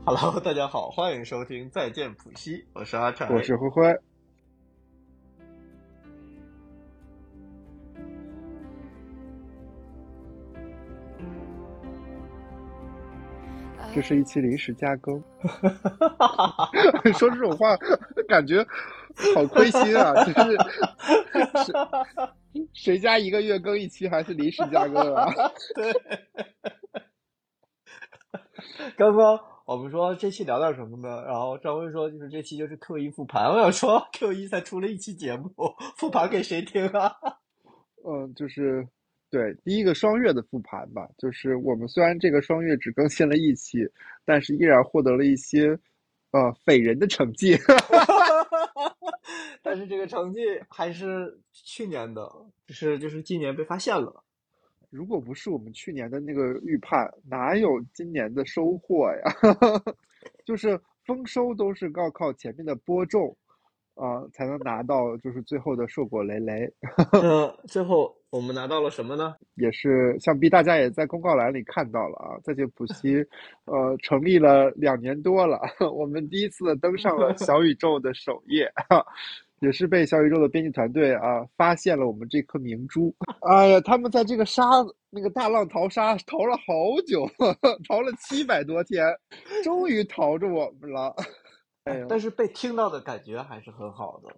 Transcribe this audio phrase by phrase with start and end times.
[0.06, 4.00] Hello，大家好，欢迎收听《再见普西》，我是阿柴，我是灰灰。
[13.94, 15.22] 这是一期临时加更，
[17.12, 17.76] 说这种话
[18.26, 18.66] 感觉
[19.34, 20.14] 好亏心啊！
[20.24, 20.56] 就是
[22.54, 25.28] 谁谁家一个月更一期还是临时加更啊？
[25.74, 25.92] 对。
[28.96, 29.38] 刚刚
[29.70, 31.22] 我们说这期聊点什么呢？
[31.24, 33.48] 然后张威说就是这期就是 Q 一复盘。
[33.48, 35.48] 我想说 Q 一才出了一期节目，
[35.96, 37.14] 复盘给谁听啊？
[38.04, 38.84] 嗯，就是。
[39.30, 43.88] 对，第一个双月的复盘吧，就是我们虽然这个双月只更新了一期，
[44.24, 45.68] 但是依然获得了一些，
[46.32, 47.56] 呃，匪人的成绩。
[49.62, 52.28] 但是这个成绩还是去年的，
[52.66, 54.24] 就是就是今年被发现了。
[54.90, 59.32] 如果不是我们去年的那个预判，哪有今年的收获呀？
[60.44, 63.36] 就是丰收都是要靠前面的播种。
[63.96, 66.72] 啊，才能拿到就是最后的硕果累累。
[67.22, 69.34] 嗯， 最后我们拿到了什么呢？
[69.56, 73.16] 也是想必大家也在公告栏里看到了啊，在这普西，
[73.66, 75.60] 呃，成立了两年多了，
[75.92, 78.72] 我们第一次登上了小宇宙的首页，
[79.60, 83.14] 也是被小宇宙的编辑团队啊发现了我们这颗明珠。
[83.48, 84.64] 哎呀，他们在这个沙
[85.10, 86.64] 那个大浪淘沙淘了好
[87.06, 87.26] 久，
[87.88, 89.04] 淘了七百多天，
[89.62, 91.14] 终于淘着我们了。
[92.08, 94.32] 但是被听到的感觉还是很好的，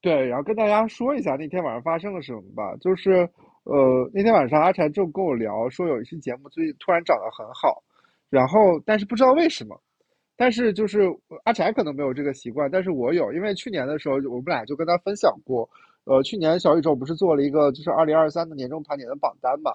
[0.00, 0.26] 对。
[0.26, 3.28] 然后跟大家说一下那天晚上发生了什么吧，就是
[3.64, 7.82] 呃那天晚上阿柴就跟我聊说有一期节目最近突然涨得很好，
[8.30, 9.78] 然后但是不知道为什么，
[10.40, 11.02] 但是就是
[11.44, 15.68] 阿柴可能没有这个习惯，但是我有，因为去年的时候我们俩就跟他分享过，
[16.04, 19.74] 呃去年小宇宙不是做了一个就是二零二三的年终盘点的榜单嘛，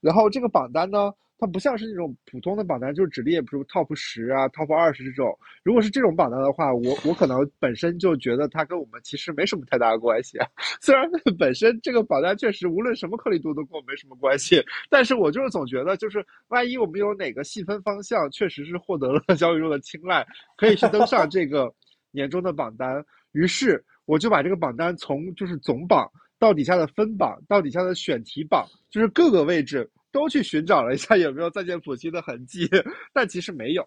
[0.00, 1.12] 然后这个榜单呢。
[1.36, 5.36] 它不像是那种普通的榜单，就是只列比如 top 十啊、top 二十这种。
[5.62, 10.38] 如果是这种榜单的话，我我可能本身就觉得它跟我们其实没什么太大的关系。
[10.80, 11.04] 虽然
[11.38, 21.70] 本身这个榜单确实无论什么颗粒度都跟我没什么关系，但是我就是总觉得，就是万一我们有哪个细分方向确实是获得了小宇宙的青睐，可以去登上这个
[22.12, 23.04] 年终的榜单。
[23.32, 26.08] 于是我就把这个榜单从就是总榜
[26.38, 29.90] 到底下的分榜，到底下的选题榜，就是各个位置。
[30.14, 32.70] 都去寻找了一下有没有再见普希的痕迹，
[33.12, 33.84] 但其实没有。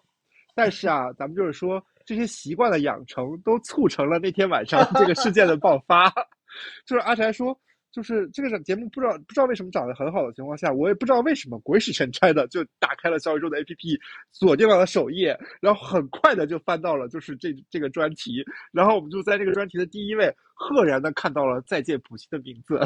[0.54, 6.12] 但是啊，咱们就是说这些习惯的养成都促成了那天晚上这个事件的爆发。
[6.84, 7.58] 就是阿柴说，
[7.90, 13.98] 就是这个节目不知道不知道为什么长得很好的情况下，我也不知道为什么鬼使神差的就打开了小宇宙的 APP，
[14.32, 22.78] 锁定了首页，然后很快的就翻到了就是这这个专题，然后我们就在这个专题的第一位赫然的看到了再见普希的名字。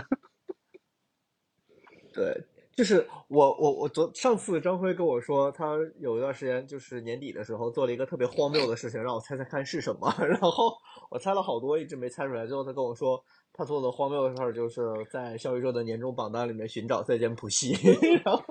[2.14, 2.51] 对。
[2.74, 10.10] 就是我我我昨上次张辉跟我说，他有一段时间就是年底的时候做了一个特别荒谬的事情，让我猜猜看是什么。
[10.26, 10.72] 然后
[11.10, 12.46] 我猜了好多，一直没猜出来。
[12.46, 13.22] 最后他跟我说，
[13.52, 14.80] 他做的荒谬的事儿就是
[15.10, 17.72] 在小宇宙的年终榜单里面寻找再见普希。
[18.24, 18.42] 然后，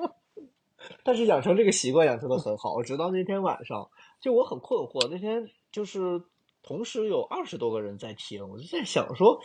[1.04, 3.90] 但是养成这个习惯养成的很好，直到那天晚上，
[4.22, 5.08] 就我很困惑。
[5.10, 6.22] 那天就是
[6.62, 9.42] 同时有二十多个人在听，我就在想说。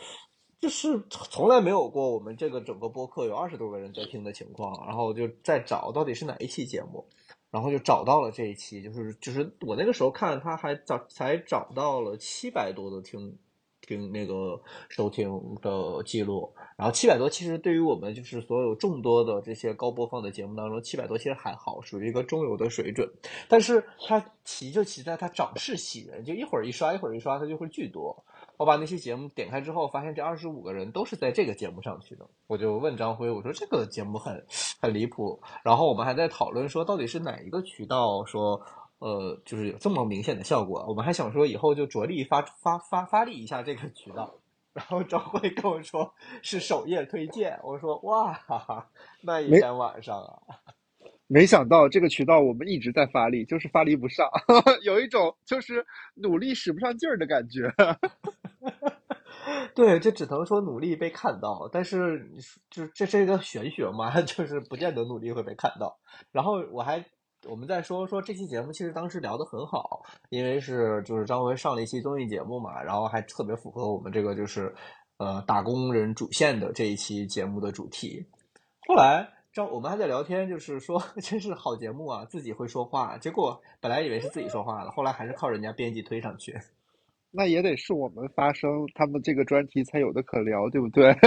[0.59, 7.05] 就是从来没有过我们这个整个播客有二十多个人在听的情况，然后就在找到底是哪一期节目，
[7.51, 13.37] 然后就找到了这一期，就是就是我那个时候看他还找才找到了七百多的听
[13.81, 14.59] 听那个
[14.89, 15.29] 收听
[15.61, 23.07] 的记录，然后七百多其实对于我们就是所有众多的这些高播放的节目当中，七百多其实还好，属于一个中游的水准，
[23.47, 28.25] 但是它奇就奇在它涨势喜人，就一会儿一刷一会儿一刷它就会巨多。
[28.57, 32.27] 我把那期节目点开之后，发现这二十五个人都是在这个节目上去的。
[32.47, 34.43] 我就问张辉，我说这个节目很
[34.81, 35.39] 很离谱。
[35.63, 38.59] 然后我们还在讨论说，到底是哪一个渠道说，
[38.97, 40.83] 呃，就是有这么明显的效果。
[40.87, 44.33] 我们还想说以后就着力发发发发力一下这个渠道。
[44.73, 47.59] 然后张辉跟我说是首页推荐。
[47.63, 48.89] 我说哇，哈哈，
[49.21, 50.41] 那一天晚上啊。
[51.29, 54.29] 没想到这个渠道我们一直在发力，就是发力不上，
[54.85, 55.85] 有一种就是
[56.15, 57.69] 努力使不上劲儿的感觉。
[59.73, 62.29] 对，就只能说努力被看到，但是
[62.69, 65.97] 就是这是一个玄学嘛， 就是不见得努力会被看到。
[66.31, 67.05] 然后我还
[67.45, 74.73] 我们在说说这期节目，其实当时聊得很好，因为是就是张文上了一期综艺节目嘛，然后还特别符合我们这个就是
[75.17, 78.25] 呃打工人主线的这一期节目的主题。
[78.87, 79.69] 后来张。
[79.71, 83.17] 我们还在聊天，就是说 真是好节目啊，自己会说话。
[83.17, 86.59] 结果本来以为是自己说话了，后来还是靠人家编辑推上去。
[87.31, 91.13] 那也得是我们发声，他们这个专题才有的可聊，对不对？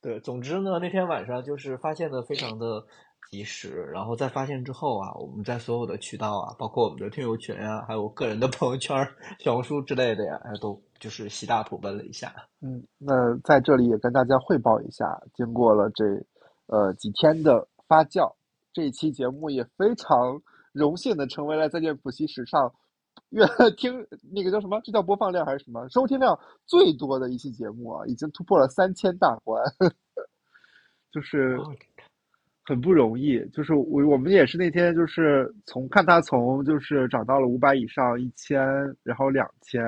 [0.00, 2.86] 对，总之呢，那天晚上就是发现的非常的
[3.30, 8.96] 及时，然后在发现之后啊，我们在所有的渠道啊，包括我们的听友群啊，还有个人的朋友圈、
[9.40, 12.32] 小红书之类的呀，都就是习大普奔了一下。
[12.62, 16.04] 嗯，那在这里也跟大家汇报一下，经过了这
[16.66, 18.32] 呃几天的发酵，
[18.72, 20.40] 这一期节目也非常
[20.72, 22.72] 荣幸的成为了再见补习史上
[23.30, 23.44] 越
[23.76, 29.62] 听那个叫什么，这叫播放量还是什么收听量最多的一期节目啊，已经突破了三千大关，
[31.12, 31.58] 就是
[32.64, 33.44] 很不容易。
[33.52, 38.60] 就是我我们也是那天就是从看他从就是涨到了五百以上一千，
[39.02, 39.82] 然后两千，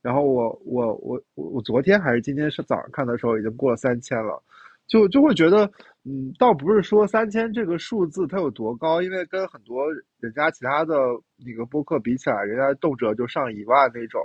[0.00, 4.42] 然后我我我我我昨天还是今天是早上看的时候已经过了三千了。
[4.92, 5.64] 就就会觉得，
[6.04, 9.90] 嗯，倒不是说三千这个数字它有多高，因为跟很多
[10.20, 10.94] 人家其他的
[11.42, 14.20] 那个播客比起来，人家动辄就上一万那种，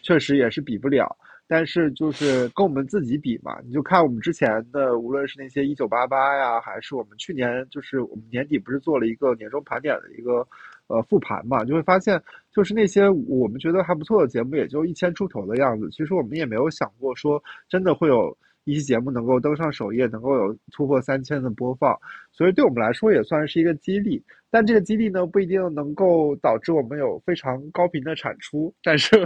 [0.00, 1.14] 确实也是比不了。
[1.46, 10.48] 但是就是跟我们自己比嘛，你就看我们之前的，无论是那些一九八八呀，还是我们去年就是我们年底不是做了一个年终盘点的一个
[10.86, 12.18] 呃复盘嘛，就会发现
[12.50, 15.90] 就是那些我们觉得还不错的节目，也就一千出头的样子。
[15.90, 18.34] 其实我们也没有想过说真的会有。
[18.66, 21.96] 一期节目能够登上首页，能够有突破三千的播放，
[22.32, 24.22] 所以对我们来说也算是一个激励。
[24.50, 28.74] 但这个激励呢，不一定能够导致我们有非常高频的产出。
[28.82, 29.16] 但是，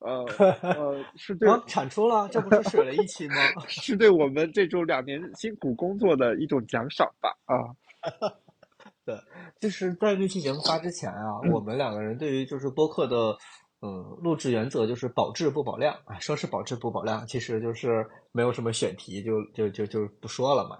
[0.00, 0.24] 呃
[0.60, 3.34] 呃， 是对产出了，这不是水了一期吗？
[3.66, 7.30] 是对我们这种两年辛苦工作的一种奖赏吧？
[7.46, 7.54] 啊，
[9.06, 9.14] 对，
[9.58, 13.36] 就是在那期节目发之前啊，我们两个人对于就是播客的。
[13.82, 16.18] 嗯，录制原则就是保质不保量啊。
[16.18, 20.78] 说是保质不保量，其实就是没有什么选题，就就就就不说了嘛。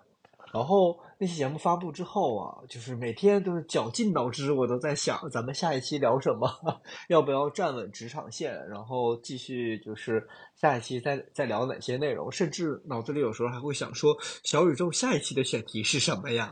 [0.52, 6.48] 然后那期节目发布之后啊，就是每天都是绞尽脑汁，我都在想咱们下一期聊什么，
[7.10, 16.50] 要不要站稳职场线，然后继续就是下一期再再聊哪些内容，甚至脑子里有时候还会想说，小宇宙下一期的选题是什么呀？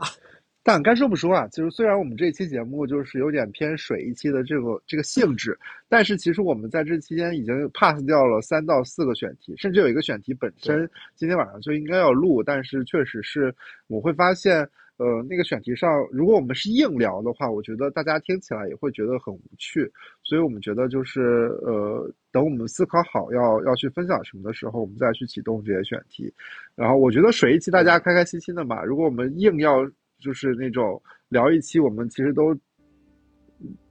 [0.67, 5.55] 但该说不说啊，就是虽然我们这期节目就是有点偏水一期的这个这个性质，
[5.87, 13.53] 但是其实我们在这期间已经 pass 掉了三到四个选题，甚至有一个选题本身今天晚上就应该要录，但是确实是
[13.85, 14.67] 我会发现，
[14.97, 19.87] 呃，那个选题上如果我们是硬聊的话，我觉得大家听起来也会觉得很无趣，
[20.23, 21.21] 所以我们觉得就是
[21.61, 26.33] 呃，等我们思考好要要去分享什么的时候，我们再去启动这些选题。
[26.73, 29.87] 然后我觉得水一期大家开开心心的嘛，如果我们硬要。
[30.19, 32.55] 就是那种聊一期，我们其实都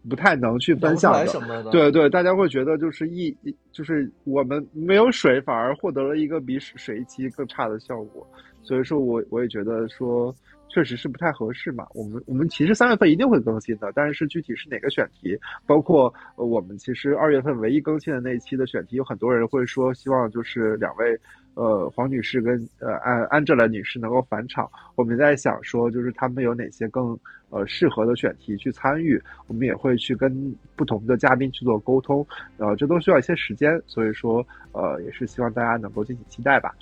[0.08, 1.70] 不太能去分享的。
[1.70, 3.34] 对对，大家会觉得就是一，
[3.72, 8.26] 就是我们没有水，反而获得了一个比水一期更差的效果。
[8.62, 10.34] 所以说我我也觉得说，
[10.68, 11.86] 确实是不太合适嘛。
[11.94, 21.18] 我们我们其实三月份一定会更新的，但是具体是哪个选题，包括我们其实二月份唯一更新的那一期的选题，有很多人会说希望就是两位。
[21.54, 27.18] 呃，黄女士跟呃安安哲拉女士能够返场，我们在想说，就是他们有哪些更
[27.50, 32.26] 呃适合的选题去参与，我们也会去跟不同的嘉宾去做沟通，
[32.58, 36.74] 呃，这都需要一些时间，所以说呃，也是希望大家能够敬请期待吧。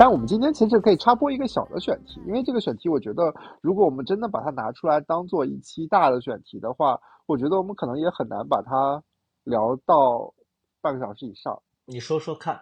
[0.00, 9.04] 但我们今天其实可以插播一个小的选题，因为这个选题，我觉得如果我们真的把它拿出来当做一期大的选题的话，我觉得我们可能也很难把它
[9.44, 10.32] 聊到
[10.80, 11.60] 半个小时以上。
[11.84, 12.58] 你说说看，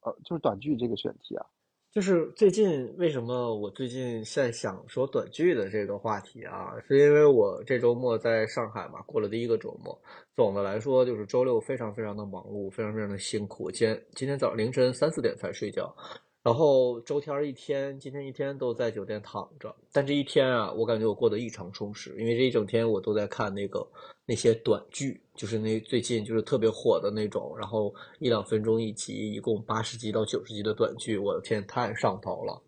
[0.00, 1.44] 呃，就是短剧这个选题啊，
[1.92, 10.00] 就是最近为什么我最近在想说短剧的这个话题啊，是因为我这周末在上海嘛，过了第一个周末。
[10.34, 13.70] 总的来说，就是周六非常非常的忙碌，非常非常的辛苦。
[13.70, 15.94] 今天今天早上凌晨三四点才睡觉。
[16.46, 23.84] 然后周天一天，今天一天都在酒店躺着，但这一天啊，我感觉我过得异常充实，因为这一整天我都在看那个
[24.24, 32.62] 那些短剧，就是那最近就是特别火的那种，然后一两分钟一集，一共八十集到九十集的短剧，我的天，太上头了，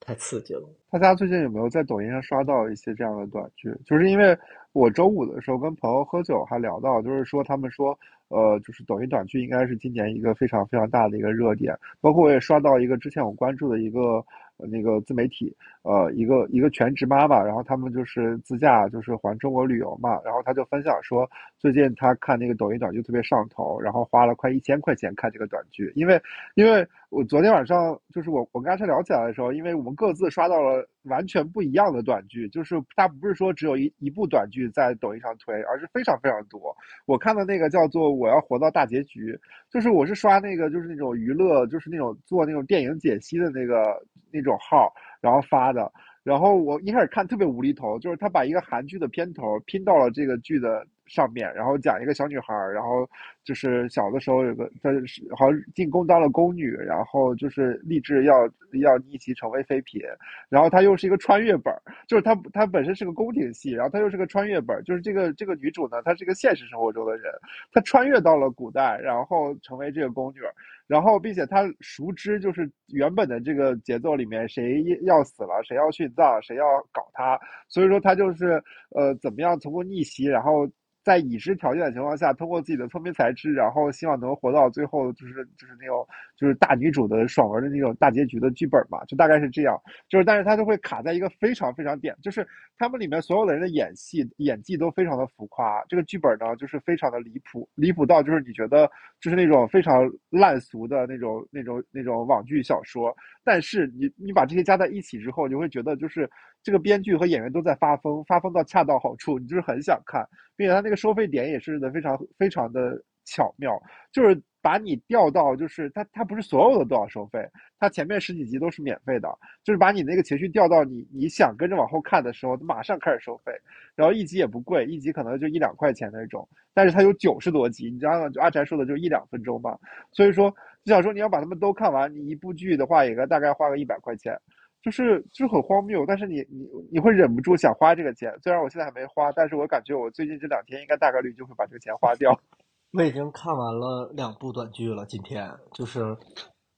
[0.00, 0.68] 太刺激了。
[0.90, 3.72] 大家最近有没有在抖音上刷到一些这样的短剧？
[3.86, 4.36] 就是因为
[4.72, 7.96] 我周五的时候跟朋友喝酒还聊到，就是说他们说。
[8.28, 14.24] 呃，就是抖音短剧应该是今年一个非常非常大的一个热点，包括我也刷到一个之前我关注的一个
[14.56, 26.18] 那个自媒体，呃，一个一个全职妈妈，然后他们就是自驾，就是环中国旅游嘛，然后他就分享说，最近他看那个抖音短剧特别上头，然后花了快一千块钱看这个短剧，因为
[26.54, 36.74] 因为我昨天晚上就是我我跟阿琛聊起来的时候，因为我们各自刷到了完全不一样的短剧，就是他不是说只有一一部短剧在抖音上推，而是非常非常多。
[37.04, 38.14] 我看的那个叫做。
[38.14, 39.36] 我要活到大结局，
[39.68, 44.00] 就是我是刷那个，就是那种娱乐，就是那种做那种电影解析的那个
[44.30, 44.92] 那种号，
[45.24, 45.90] 然后发的。
[46.22, 53.06] 然后我一开始看特别无厘头，就是他把一个韩剧的片头拼到了这个剧的上面，然后讲一个小女孩，然后
[53.44, 58.46] 就是小的时候有个她是好像进宫当了宫女，然后就是立志要
[58.80, 60.00] 要逆袭成为妃嫔，
[60.48, 61.74] 然后她又是一个穿越本，
[62.08, 67.30] 就是她她本身是个宫廷戏，然后她又是个穿越本，就是这个这个女主呢，她是一个现实生活中的人，
[67.70, 70.38] 她穿越到了古代，然后成为这个宫女。
[70.86, 77.38] 然后，并且他熟知就是原本的这个节奏里面谁要死了，谁要殉葬，谁要搞他，
[77.68, 80.68] 所以说他就是呃怎么样通过逆袭，然后。
[81.04, 89.78] 在已知条件的情况下，通过自己的聪明才智，然后希望能活到最后，就是就是那种就是大女主的爽文的那种大结局的剧本嘛，就大概是这样。
[90.08, 92.46] 就是，但是他就会卡在一个非常非常点，就是
[92.78, 103.14] 他们里面所有的人的演戏演技都非常的浮夸，这个剧本呢就是非常的离谱，离谱到就是你觉得就是那种非常烂俗的那种那种那种网剧小说。
[103.44, 106.28] 但是你你把这些加在一起之后，你会觉得就是
[106.62, 113.78] 这个编剧和演员都在发疯，发疯到恰到好处，你就是很想看，并且他那个收费点也是的非常非常的巧妙，
[114.10, 117.46] 就是把你调到就是他他不是所有的都要收费，
[117.78, 119.28] 他前面十几集都是免费的，
[119.62, 123.52] 就是把你那个情绪调到你你想跟着往后看的时候，马上开始收费，
[123.94, 128.28] 然后一集也不贵，一集可能就一两块钱那种，但是它有九十多集，你知道吗？
[128.30, 129.78] 就阿宅说的就一两分钟嘛，
[130.12, 130.54] 所以说。
[130.84, 134.38] 就想说你要把他们都看完，你一部剧的话，也该大概花个一百块钱，
[134.82, 136.04] 就是就是很荒谬。
[136.06, 142.38] 但是你你你会忍不住想花这个钱，虽然我现在还没花，但是我感觉我最近这两天应该大概率就会把这个钱花掉。
[142.92, 146.16] 我已经看完了两部短剧了，今天就是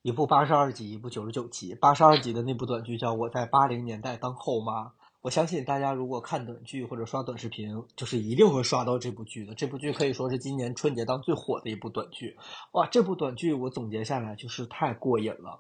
[0.03, 1.75] 一部八十二集，一部九十九集。
[1.75, 4.85] 八十二集的那部短剧叫《我在八零年代当后妈》。
[5.27, 9.53] 我相信大家如果看短剧或者刷短视频，就是一定会刷到这部剧的。
[9.57, 12.37] 这部剧可以说是今年春节档最火的一部短剧。
[12.75, 15.59] 哇，这部短剧我总结下来就是太过瘾了。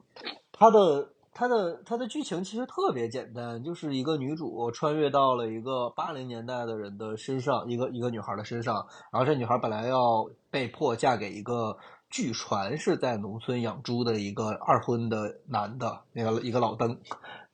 [0.52, 8.86] 它的它的它的剧情其实特别简单，就是一个女主穿越到了一个八零年代的人的身上，一个一个女孩的身上。
[9.10, 11.76] 然后这女孩本来要被迫嫁给一个。
[12.08, 16.96] 据传是在农村养猪的一个二婚的男的，那个一个老登，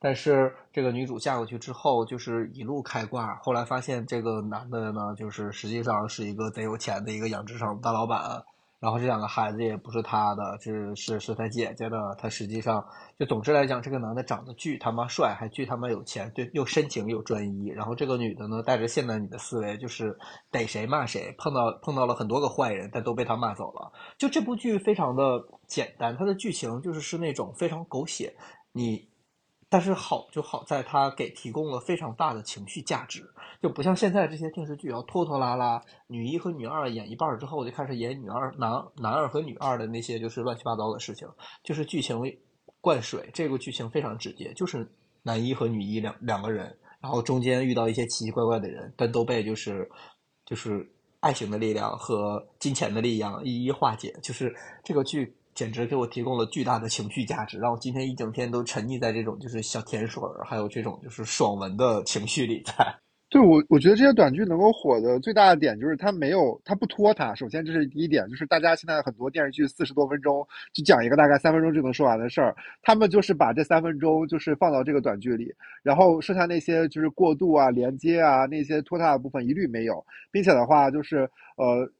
[0.03, 3.35] 但是这个女主嫁过去之后，就是一路开挂。
[3.35, 8.43] 后来发现这个男的呢，就是实际上是一个贼有钱的一个养殖场大老板。
[8.81, 11.97] 然后这两个孩子也不是他的，是是是他姐姐的。
[12.19, 12.85] 他实际上
[13.17, 17.67] 就总之来讲，这个男的长得巨他妈帅，还巨他妈有钱，对，又深情又专一。
[17.67, 20.13] 然后这个女的呢，带着现代女的思维，就是
[20.51, 23.89] 逮谁骂谁，碰到碰到了很多个坏人，但都被他骂走了。
[24.17, 28.35] 就这部剧非常的简单，它的剧情就是是那种非常狗血，
[28.73, 29.07] 你。
[29.73, 33.27] 但是好就好在它给提供了非常大的情绪价值，
[33.59, 41.27] 就不像现在这些电视剧要拖拖拉拉，女一和女二演一半之后就开始演女二男男二和女二的那些就是乱七八糟的事情，
[41.63, 42.21] 就是剧情
[42.81, 43.27] 灌水。
[43.33, 44.87] 这个剧情非常直接，就是
[45.23, 49.89] 男一和女一两两个人，然后中间遇到一些奇奇怪怪的人，但都被就是
[50.45, 50.87] 就是
[51.19, 54.15] 爱情的力量和金钱的力量一一化解。
[54.21, 55.35] 就是这个剧。
[55.53, 62.61] 简直给我提供了巨大的情绪价值，让我今天一整天都沉溺在这种就是小甜水儿，还有这种就是爽文的情绪里。
[62.65, 62.73] 在
[63.29, 67.33] 对我，我觉得这些短剧能够火的最大的点就是它没有，它不拖沓。
[67.33, 81.91] 首先这是第一点，就是大家现在很多电视剧四十多分钟就讲一个大概三分钟就能说完的事儿，他们就是把这三分钟就是放到这个短剧里，然后剩下那些就是过渡啊、连接啊那些拖沓的部分一律没有，并且的话就是呃。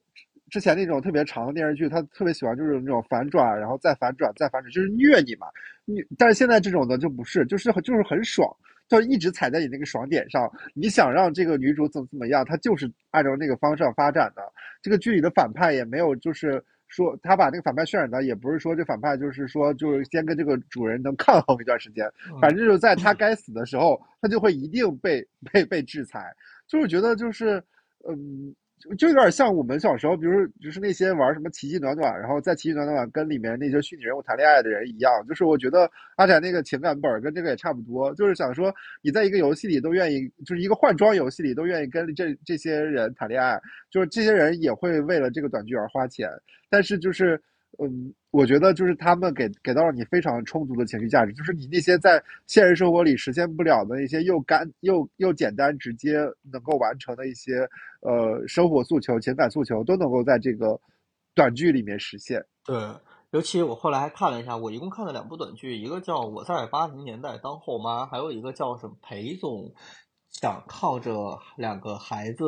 [0.53, 5.47] 之前那种特别长的电视剧，他特别喜欢就是那种反转，然后再反转，再反转，就是虐你嘛。
[5.83, 8.47] 你但是现在这种的就不是，就是就是很爽，
[8.87, 10.47] 就一直踩在你那个爽点上。
[10.75, 14.43] 你想让这个女主怎么怎么样，她就是按照那个方向发展的。
[14.79, 22.07] 这个剧里的反派也没有就是说他把那个反派渲染的，也不是说这反派就是说就是先跟这个主人能抗衡一段时间，
[22.39, 26.31] 反正就是在他该死的时候，他就会一定被被被制裁。
[26.67, 27.59] 就是觉得就是
[28.07, 28.53] 嗯。
[28.97, 43.59] 就有点像我们小时候，比如就是那些玩什么奇迹暖暖，然后在奇迹暖暖跟里面那些虚拟人物谈恋爱的人一样，就是我觉得阿展那个情感本跟这个也差不多，就是想说你在一个游戏里都愿意，就是一个换装游戏里都愿意跟这这些人谈恋爱，
[43.89, 46.29] 就是这些人也会为了这个短剧而花钱，
[46.69, 47.41] 但是就是。
[47.79, 56.19] 嗯，我觉得就是他们给给到了你非常充足的情绪价值，就是你那些在现实生活里实现不了的一些又干又又简单直接
[56.51, 57.67] 能够完成的一些
[58.01, 60.79] 呃生活诉求、情感诉求，都能够在这个
[61.33, 62.45] 短剧里面实现。
[62.63, 62.75] 对，
[63.31, 69.73] 尤其我后来还看了一下，我一共看了两部短剧，一个叫《我在八零年代当后妈》，还有一个叫什么裴总。
[70.33, 72.45] 想靠着两个孩子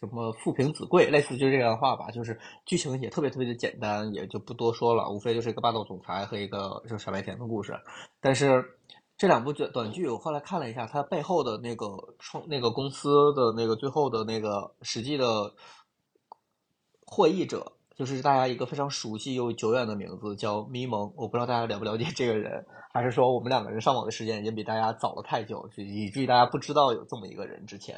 [0.00, 7.78] 什么父凭子贵，类似就这样的话吧，就是剧情也特别特别的简单，也就不多说了，无非就是一个霸道总裁和一个就傻白甜的故事。
[8.20, 8.64] 但是
[9.18, 15.54] 这两部短短剧，我后来看了一下，它背后的那个创那个公司的那个最后的那个实际的
[17.04, 21.10] 获益者，就是大家一个非常熟悉又久远的名字，叫咪蒙。
[21.16, 27.96] 我不知道大家了不了解这个人，还是说我们两个人上网的时间已经比大家早了太久，以至于大家不知道有这么一个人之前。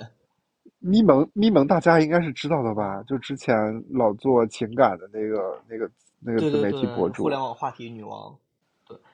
[0.79, 3.03] 咪蒙咪蒙，大家应该是知道的吧？
[3.03, 3.53] 就之前
[3.91, 5.91] 老做情感的那个那个
[6.21, 8.39] 那个自媒体博主，互联网话题女王。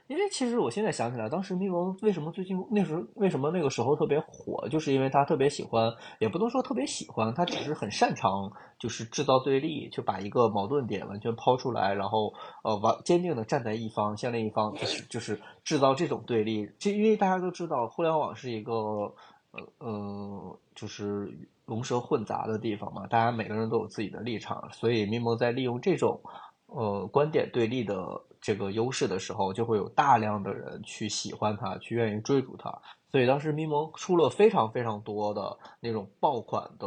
[0.07, 12.35] 因为其实我现在想起来，当时咪蒙为什么最近那时候为什么那个时候特别火，就是因为他特别喜欢，也不能说特别喜欢，他只是很擅长，就是制造对立，就把一个矛盾点完全抛出来，然后
[12.65, 16.71] 呃，完坚定的站在一方，向另一方就是就是制造这种对立。
[16.79, 18.73] 就因为大家都知道，互联网是一个
[19.53, 21.33] 呃呃，就是
[21.65, 26.21] 龙蛇混杂的地方嘛，大家每个人都有自己的立场，所以咪蒙在利用这种
[26.67, 28.21] 呃观点对立的。
[28.45, 32.71] 这个优势的时候，就会有大量的人去喜欢它，去愿意追逐它。
[33.09, 36.87] 所以当时咪蒙出了非常非常多的那种爆款的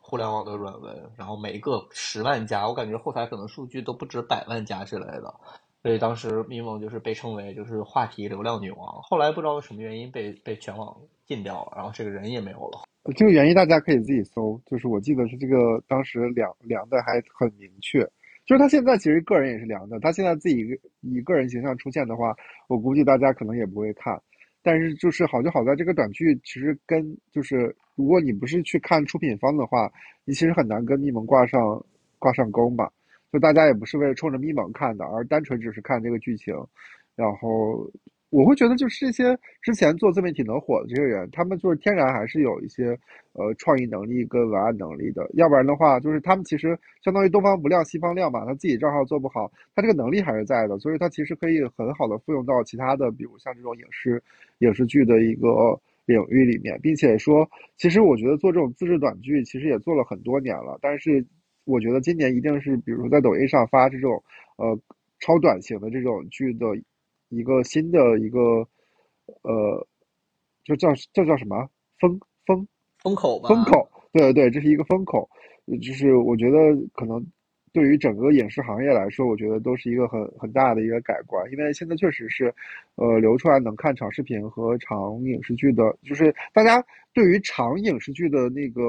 [0.00, 5.32] 互联网的软文，然后每一个十万加，我感觉后台可能数据都不止百万加之类的。
[5.80, 9.00] 所以当时咪蒙就是被称为就是话题流量女王。
[9.02, 12.80] 后来不知道什么原因被被全网禁掉了，然后这个人也没有了。
[13.14, 18.04] 这个原因大家可以自己搜，就是我记得是这个当时量量的还很明确。
[18.46, 20.64] 就是他现在其实个人也是凉的，他现在自己
[21.00, 22.34] 以个人形象出现的话，
[22.68, 24.20] 我估计大家可能也不会看。
[24.62, 29.92] 但是就是好就好在这个短剧其实跟就是如果你不是去看出品方的话，
[30.24, 31.84] 你其实很难跟咪蒙挂上
[32.18, 32.88] 挂上钩嘛。
[33.32, 36.54] 就大家也不是为了冲着咪蒙看的，而单纯只是看这个剧情，
[37.14, 37.90] 然后。
[38.30, 42.98] 我会觉得，就是这些之前做自媒体能火的这些人，他们就是天然还是有一些
[43.32, 45.30] 呃创意能力跟文案能力的。
[45.34, 54.20] 要不然的话，就是他们其实相当于东方不亮西方亮嘛，他自己账号做不好，他这个能力还是在的，所以他其实可以很好的复用到其他的，比如像这种影视
[54.58, 55.48] 影视剧的一个
[56.04, 61.24] 领域里面，并且说，其实我觉得做这种自制短剧其实也做了很多年了，但是
[61.64, 64.20] 我觉得今年一定是，比如说在抖音上发这种
[64.56, 64.76] 呃
[65.20, 66.66] 超短型的这种剧的。
[67.28, 68.40] 一个新的一个，
[69.42, 69.86] 呃，
[70.64, 72.66] 就叫这叫什么风风
[73.02, 73.48] 风口吧？
[73.48, 75.28] 风口，对对对，这是一个风口。
[75.82, 76.56] 就是我觉得
[76.92, 77.24] 可能
[77.72, 81.44] 对于整个影视行业来说，我觉得都是一个很很大的一个改观。
[81.50, 82.54] 因为现在确实是，
[82.94, 88.82] 呃，流出来能看长视频和长影视剧的，就是大家对于长影视剧的那个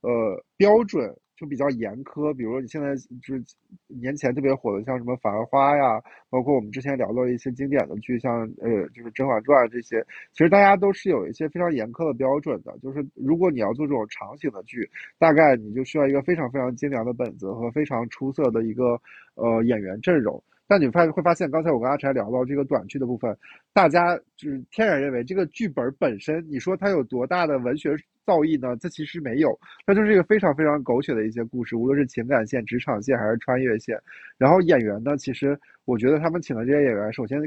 [0.00, 1.14] 呃标准。
[1.38, 3.44] 就比较严苛，比如说你现在就是
[3.86, 12.76] 年前特别火的，像什么《繁花》呀，包括我们之前聊到一些经典的剧，像呃就是《甄嬛传》这些，其实大家都是有一些非常严苛的标准的。
[12.82, 19.00] 就是如果你要做这种长型的剧，大概你就需要一个非常非常精良的本子和非常出色的一个
[19.36, 20.42] 呃演员阵容。
[20.66, 23.34] 但你发会发现，刚才我跟阿柴聊到这个短剧的部分，
[23.72, 27.96] 大家就是天然认为这个剧本本身，你说它有多大的文学
[28.28, 28.76] 造诣呢？
[28.76, 33.98] 这其实没有，它就是一个非常非常狗血的一些故事，无论是情感线、职场线还是穿越线。
[34.36, 37.40] 然后演员呢，其实我觉得他们请的这些演员，首先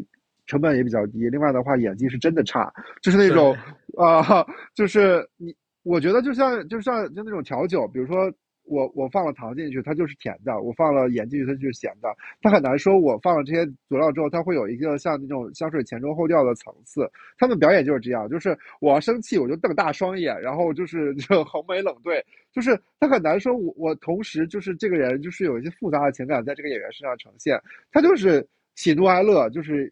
[0.47, 3.55] 成本也比较低，另外的话演技是真的差，就是那种
[3.95, 8.33] 啊，就是你，我觉得就像就像就那种调酒，比如说。
[8.71, 12.09] 我我放了糖进去，它就是甜的；我放了盐进去，它就是咸的。
[12.41, 17.09] 它很难说，我放了这些佐料之后，它会有一个像那种香水前中后调的层次。
[17.37, 29.91] 他们表演就是这样，就是我要生气，我就瞪大双眼，然后就是就 横眉冷对，就是他很难说，我我同时就是这个人就是有一些复杂的情感在这个演员身上呈现，他就是喜怒哀乐，就是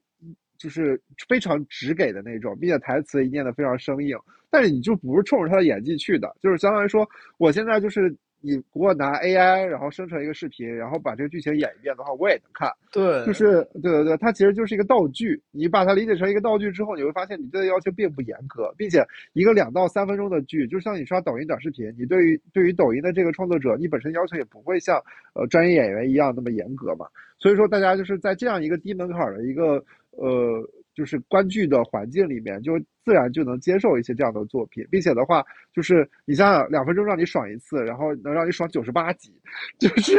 [0.57, 4.17] 就是非常直给的那种，并且台词也念得非常生硬。
[4.49, 8.15] 但是你就不是冲着他的演技去的，就是相当于说，我现在就是。
[8.41, 12.71] 你如果拿 AI 然后生成一个视频，然后把这个剧情演一遍的话，我也能看。
[12.91, 15.41] 对，就是对对对，它其实就是一个道具。
[15.51, 25.01] 你把它理解成一个道具之后，你会发现你对它要求并不严格，并且一个两到三分钟的剧，就像你刷抖音短视频，你对于对于抖音的这个创作者，你本身要求也不会像
[25.33, 27.05] 呃专业演员一样那么严格嘛。
[27.37, 30.67] 所以说，大家就是在这样一个低门槛的一个呃。
[30.95, 32.77] 就是观剧的环境里面，就
[33.09, 35.43] 自然就能接受一些这样的作品，并且的话，
[35.73, 39.33] 就是你想想，两分钟让你爽一次，然后能让你爽九十八集，
[39.79, 40.15] 就是，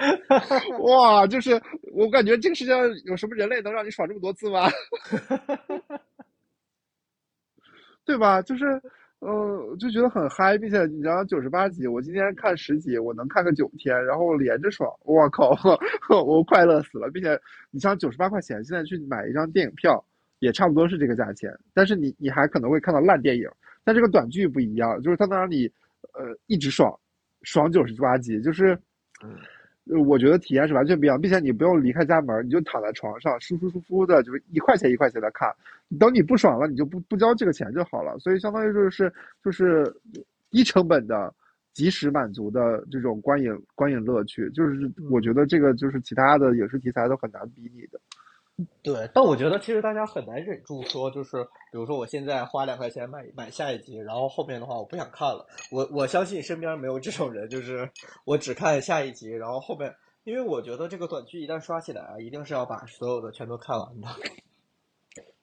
[0.80, 1.60] 哇，就是
[1.92, 4.66] 我感觉这个世界上有什么人类能让你爽这么多次吗？
[8.06, 8.40] 对吧？
[8.40, 8.64] 就是。
[9.20, 15.50] 呃，就觉得很嗨，并且你知道九十八集，我今天看十集，我能看个九天，然后连着爽，我靠，
[16.24, 17.38] 我快乐死了，并且
[17.70, 20.02] 你像九十八块钱，现在去买一张电影票，
[20.40, 23.48] 也差不多是这个价钱，但是你你还可能会看到烂电影，
[23.84, 25.70] 但这个短剧不一样，就是它能让你
[26.12, 26.92] 呃一直爽，
[27.42, 28.76] 爽九十八集，就是，
[29.22, 35.48] 呃我觉得体验是完全不一样，并且你不用离开家门，你就躺在床上，舒舒服服的，就是一块钱一块钱的看。
[35.98, 38.18] 等你不爽了，你就不不交这个钱就好了。
[38.18, 39.12] 所以相当于就是
[39.44, 39.94] 就是
[40.50, 41.32] 低成本的。
[41.72, 48.00] 及时满足的这种观影观影乐趣，就是我觉得这个就是其他的影视题材都很难比拟的。
[48.82, 51.42] 对，但我觉得其实大家很难忍住说，就是
[51.72, 55.46] 比如说我现在花两块钱买买下一集，然后后面的话我不想看了。
[55.70, 57.90] 我我相信身边没有这种人，就是
[58.24, 59.94] 我只看下一集，然后后面，
[60.24, 64.08] 因为我觉得这个短剧一旦刷起来啊，一定是要把所有的全都看完的。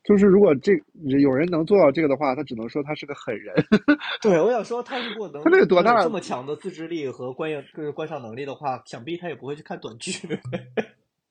[0.03, 0.71] 就是如果这
[1.19, 3.53] 有人能做到这个的话，他只能说他是个狠人。
[4.23, 10.11] 对，我想说他如果能他那个多大这么强的自制力和观影就是观赏能力的话，想必他也不会去看短剧。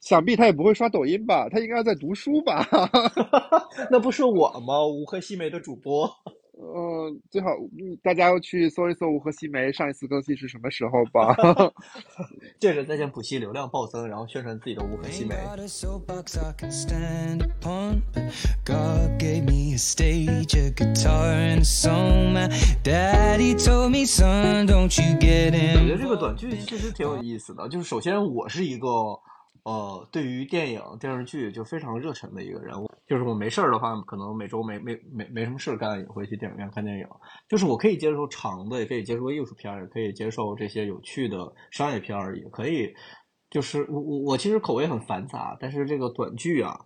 [0.06, 1.48] 想必他也不会刷抖音吧？
[1.50, 2.64] 他应该在读书吧？
[3.90, 4.86] 那不是我吗？
[4.86, 6.08] 无和西梅的主播。
[6.58, 7.48] 嗯，最好
[8.04, 11.34] 大家要去搜一搜无和西梅上一次更新是什么时候吧。
[12.60, 15.34] 借 着在线补习流量暴增，然后宣传自己的无和西梅。
[15.34, 15.56] 我
[25.84, 28.88] 觉得这个短剧其实挺有意思的，就是首先我是一个。
[29.66, 37.06] 呃，对于电影电视剧就非常热忱的一个人物，就是我没事儿的话，可能每周没没没没什么事干，也会去电影院看电影。
[37.48, 42.94] 就是我可以接受长的，也可以接受艺术片，也可以接受这些有趣的商业片，也可以。
[43.50, 46.78] 就是我我我其实口味很繁杂，但是这个短剧啊，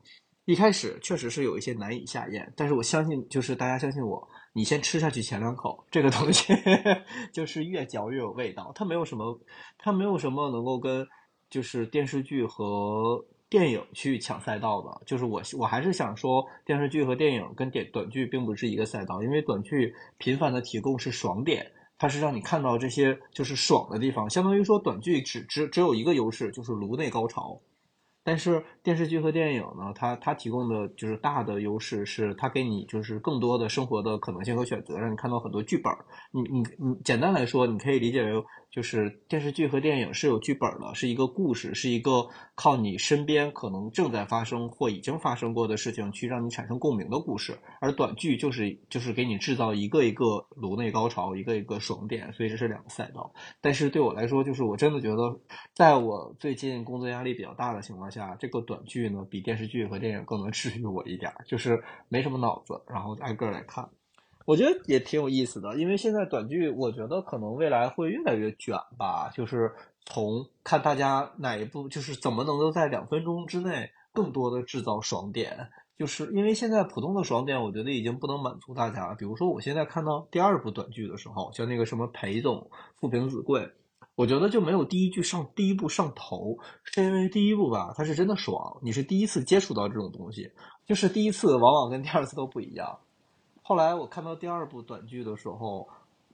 [0.47, 2.51] 一开始确实是有一些难以下咽。
[2.57, 6.55] 但是我相信，就是大家相信我，你先吃下去前两口，这个东西
[7.31, 8.73] 就是越嚼越有味道。
[8.75, 9.39] 它没有什么，
[9.77, 11.07] 它没有什么能够跟。
[11.51, 27.61] 就是电视剧和电影去抢赛道的，就是我我还是想说，电视剧和电影跟电短剧并不是一个赛道，因为短剧频繁的提供是爽点，它是让你看到这些就是爽的地方，相当于说短剧只只只有一个优势，就是颅内高潮。
[28.23, 35.91] 但是电视剧和电影呢，它它提供的就是大的优势是，它给你就是更多的生活的可能性和选择，让你看到很多剧本。
[36.33, 38.45] 你你你，简单来说，你可以理解为。
[38.71, 47.59] 就是电视剧和电影是有剧本的，是一个故事，是一个靠你身边可能正在发生或已经发生过的事情去让你产生共鸣的故事。
[47.81, 53.33] 而短剧就是就是给你制造一个一个颅内高潮，一个一个爽点，所以这是两个赛道。
[53.61, 55.41] 但是对我来说，就是我真的觉得，
[55.75, 63.91] 在我最近工作压力比较大的情况下，这个短剧呢比电视剧和电影更能治愈我一点，就是没什么脑子，然后挨个来看。
[64.51, 69.31] 我觉得也挺有意思的，因为现在短剧，我觉得可能未来会越来越卷吧。
[69.33, 69.73] 就是
[70.05, 75.57] 从看大家哪一部，就是怎么能够在两分钟之内更多的制造爽点。
[75.97, 79.15] 就是因为现在普通的爽点，我觉得已经不能满足大家。
[79.15, 83.71] 比如说，我现在看到第二部短剧的时候，像那个什么裴总富平子贵，
[84.17, 90.51] 我觉得就没有第一句上第一部上头，是因为第一部吧，它是真的爽，你是第一次接触到这种东西，
[90.85, 92.99] 就是第一次往往跟第二次都不一样。
[93.71, 95.89] 后来我看到第二部短剧的时候，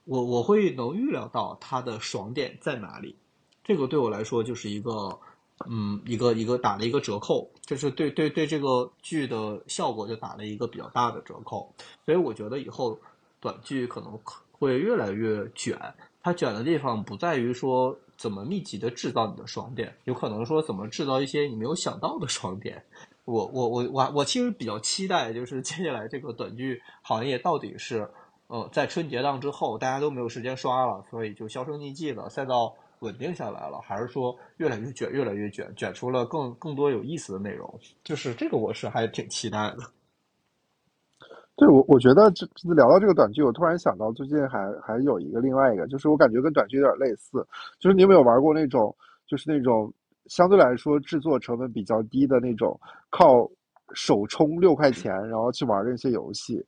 [0.05, 3.15] 我我会能预料到它的爽点在哪里，
[3.63, 5.19] 这个对我来说就是一个，
[5.69, 11.71] 嗯，一个一个打了一个折扣，就是对对对这个剧的效果就打了一个比较大的折扣，
[12.05, 12.97] 所以我觉得以后
[13.39, 14.19] 短剧可能
[14.51, 15.77] 会越来越卷，
[16.23, 22.83] 它卷的地方不在于说怎么密集的制造你的爽点，有可能说怎么制造一些你没有想到的爽点。
[23.27, 28.09] 我我我我我其实比较期待，就是接下来这个短剧行业到底是，
[28.47, 37.77] 呃，在春节档之后大家都没有时间刷了，所以就销声匿迹了，赛道稳定下来了，还是说越来越卷，越来越卷，卷出了更更多有意思的内容？
[38.01, 39.79] 就是这个，我是还挺期待的。
[41.57, 47.45] 对我，我觉得这聊到这个短剧，我突然想到最近还还有一个另外一个，就是我感觉跟短剧有点类似，
[47.77, 48.95] 就是你有没有玩过那种，
[49.27, 49.93] 就是那种。
[50.27, 53.49] 相对来说，制作成本比较低的那种，靠
[53.93, 56.63] 手充六块钱，然后去玩那些游戏，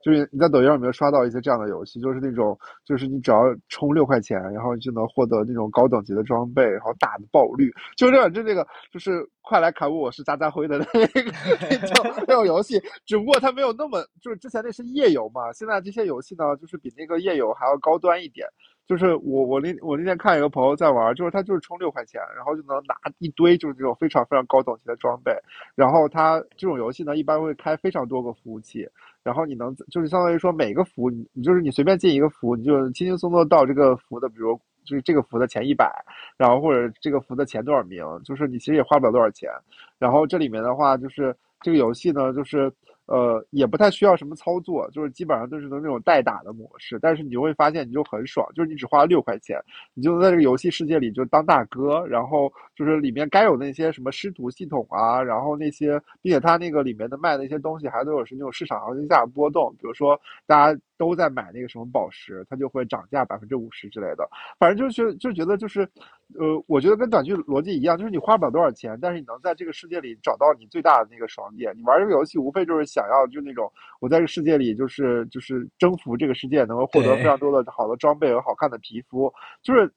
[0.00, 2.00] 就是你在抖音上有没有刷到一些这样的游戏？
[2.00, 11.32] 就是那种，就是你只要充六块钱，然后你就能获得那种高等级的装备，然后大的爆率，就这就这个，就是快来砍我，我是渣渣辉的那个
[12.26, 12.80] 那种游戏。
[13.04, 18.46] 只不过它没有那么，就是之前那是页游嘛，现在这些游戏呢，就是比那个页游还要高端一点。
[18.86, 25.30] 就是我我那我那天看一个朋友在玩，就是他就是充六块钱，然后就能拿一堆就是这种非常非常高等级的装备，
[25.74, 28.88] 然后他这种游戏呢一般会开非常多个服务器，
[29.28, 35.92] 然后你能就是相当于说每个服你就是你随便进一个服，你就轻轻松松到这个服的，比如就是这个服的前一百，
[36.38, 39.50] 然后或者这个服的前多少名，就是你其实也花不了多少钱，
[39.98, 42.72] 然后这里面的话就是这个游戏呢就是。
[43.08, 46.98] 呃，也不太需要什么操作，就是基本上都是那种代打的模式。
[47.00, 49.58] 但是你就会发现，你就很爽，就是你只花了六块钱，
[49.94, 52.06] 你就能在这个游戏世界里就当大哥。
[52.06, 64.28] 然后就是里面该有那些什么师徒系统啊，然后那些，并且它那个里面的卖的一些东西还都有是那种市场行情价波动，比如说大家都在买那个什么宝石，它就会涨价百分之五十之类的。
[64.58, 65.88] 反正就是就觉得就是，
[66.38, 71.72] 呃，我觉得跟短剧逻辑一样，就是你花不了多少钱，但是你能在这个世界里找到你最大的那个爽点。
[71.76, 79.32] 你玩这个游戏无非就是想要就那种我在这个世界里就是就是征服这个世界，能够获得非常多的好的装备和好看的皮肤，
[79.62, 79.90] 就是，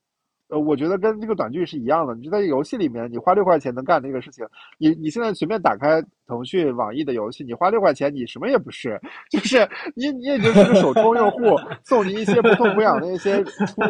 [0.52, 2.14] 呃，我觉得跟这个短剧是一样的。
[2.14, 4.46] 你就在游戏里面，你花六块钱能干这个事情，
[4.78, 9.00] 你你现在随便打开腾讯、网易的游戏，你花六块钱，你什么也不是，
[9.32, 13.82] 就是你你也就是个首充用户， 送你一些不痛不痒的一些出。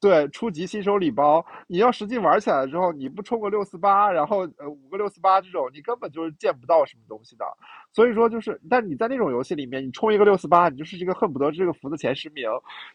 [0.00, 7.44] 对，初级新手礼包，你要实际玩起来之后，你不充个六四八，然后呃五个六四八这种，你根本就是见不到什么东西的。
[7.92, 12.48] 所以说就是，但你在那种游戏里面，你充一个六四八，你就是一个恨不得这个服的前十名，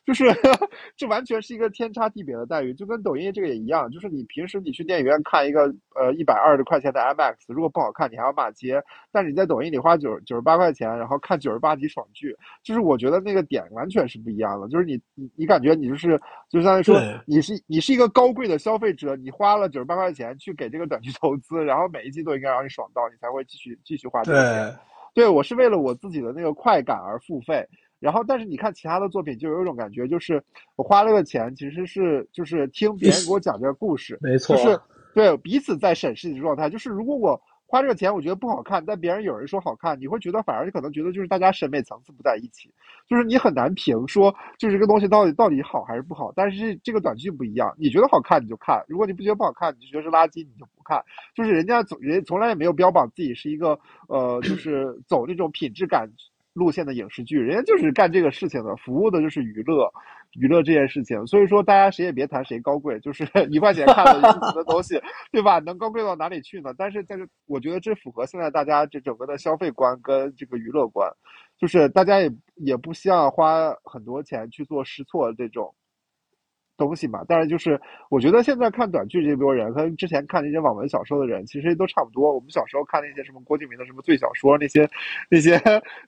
[0.04, 0.26] 就是
[0.98, 16.95] 这完全是一个天差地别的待遇，就跟抖音这个也一样，就是你平时你去电影院看一个呃一百二十块钱的 IMAX，如果不好看，你还要骂街，但是你在抖音里花九九十八块钱，然后看九十八集爽剧，就是我觉得那个点完全是不一样的，就是你你你感觉你就是就相当于说。
[17.26, 24.80] 你是你是一个高贵的消费者，你花了九十八块钱去给这个短剧投资， 然后每一季都应该让你爽到，你才会继续继续花这个钱。
[25.14, 27.68] 对我是为了我自己的那个快感而付费。
[28.00, 30.44] 然后，但是你看其他的作品，就有一种感觉，就是
[30.76, 34.80] 我花了个钱，其实是就是听别人给我讲这个故事，没错，就是
[35.14, 36.70] 对彼此在审视的状态。
[36.70, 37.42] 就是如果我。
[37.68, 42.74] 花这个钱，我觉得不好看，但别人有人说好看，你会觉得反而可能觉得就是大家审美层次不在一起，
[43.08, 46.32] 就是你很难评说就是这个东西到底到底好还是不好。
[46.36, 51.04] 但是这这个短剧不一样，你觉得好看你就看，如果你不觉得不好看，你就觉得是垃圾，你就不看。
[51.36, 56.10] 就是人家总人从来也没有标榜自己是一个呃，就是 走那种品质感。
[56.56, 59.92] 路线的影视剧，人家就是干这个事情的，服务的就是娱乐，
[60.40, 61.26] 娱乐这件事情。
[61.28, 64.22] 所以说，大家谁也别谈谁高贵，就是 一块钱看的
[64.54, 65.60] 的东西，对吧？
[65.60, 66.74] 能高贵到哪里去呢？
[66.78, 71.12] 但是，但是，我觉得这符合现在大家这整个的消费观跟这个娱乐观，
[71.58, 75.74] 就是大家也也不希望花很多钱去做试错这种。
[76.78, 82.34] 东西嘛，但是就是我觉得现在看短剧这波人，和之前看那些网文小说的人，其实都差不多。
[82.34, 84.88] 我们小时候看那些什么郭敬明的什么最小说，那些
[85.30, 85.60] 那些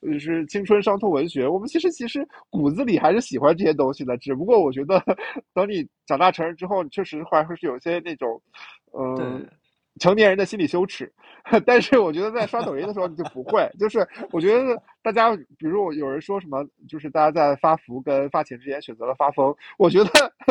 [0.02, 4.18] 就是青春伤痛文学，我们其实其实骨子里还是喜欢这些东西的。
[4.18, 5.02] 只不过我觉得，
[5.54, 8.42] 等你长大成人之后，你确实还会是有些那种，
[8.98, 9.48] 嗯。
[10.00, 11.12] 成年人的心理羞耻，
[11.66, 20.10] 但是我觉得在刷抖音的时候你就不会，就是我觉得大家，比如我有人说什么，就是大家在发福跟发情之间选择了发疯，我觉得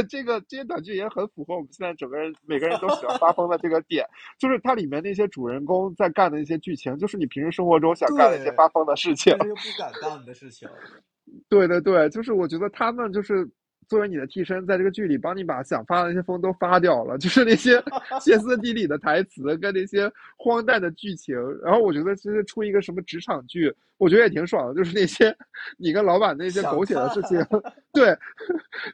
[0.08, 4.06] 这个这些短剧也很符合我们现在整个人每个人都喜欢发疯的这个点，
[4.38, 10.68] 就是它里面那些主人公在干的一些剧情，就是你平时生活中想干的一些发疯的事情，又不敢干的事情。
[11.48, 13.48] 对对对，就是我觉得他们就是。
[13.88, 17.82] 作为你的替身，在这个剧里帮你把想发的那些疯都发掉了， 就是那些
[18.20, 21.36] 歇斯底里的台词跟那些荒诞的剧情。
[21.62, 25.34] 然后我觉得其实出一个什么职场剧，我觉得也挺爽的，就是那些
[25.76, 27.38] 你跟老板那些狗血的事情，
[27.94, 28.16] 对，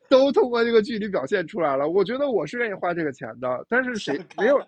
[0.08, 1.88] 都通过这个剧里表现出来了。
[1.88, 4.60] 我觉得我是愿意花这个钱的，但是谁没有？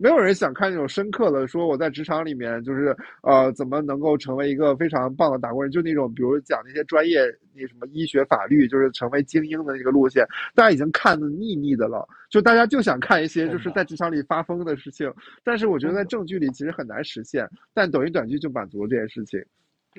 [0.00, 7.20] 没有人想看那种深刻的，说我在职场里面就是呃怎么能够成为一个非常棒的打工人，就那种比如讲那些专业
[7.52, 15.12] 那什么医学法律，就是成为精英的那个路线，大家已经看的腻腻的了，就大家就想看一些就是在职场里发疯的事情。
[15.44, 19.38] 但是我觉得在正剧里其实很难实现，但抖音短剧就满足了这件事情。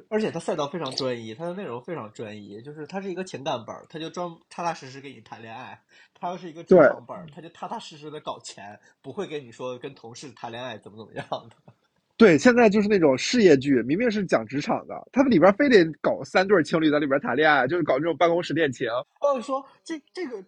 [0.09, 5.75] 而且他赛道非常专一，他的内容非常专一，就是他是一个情感本他，就专踏踏实实给你谈恋爱；
[6.13, 11.55] 他要是一个职场本他，就踏踏实实的搞钱，不会跟你说跟同事谈恋爱怎么怎么样的。
[12.17, 18.87] 对，现在就是那种事业剧，明明是讲职场的，他们里边非得搞三对情侣在里边谈恋爱，就是搞这种办公室恋情。
[19.19, 20.43] 我说这这个。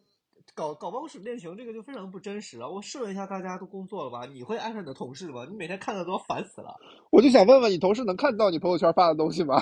[0.56, 2.70] 搞搞办公室恋情，这个就非常不真实了。
[2.70, 4.26] 我试问一下，大家都工作了吧？
[4.26, 5.46] 你会爱上你的同事吗？
[5.50, 6.76] 你每天看的都烦死了。
[7.12, 9.62] 我就想问问你，同事能看到你朋友圈发的东西吗？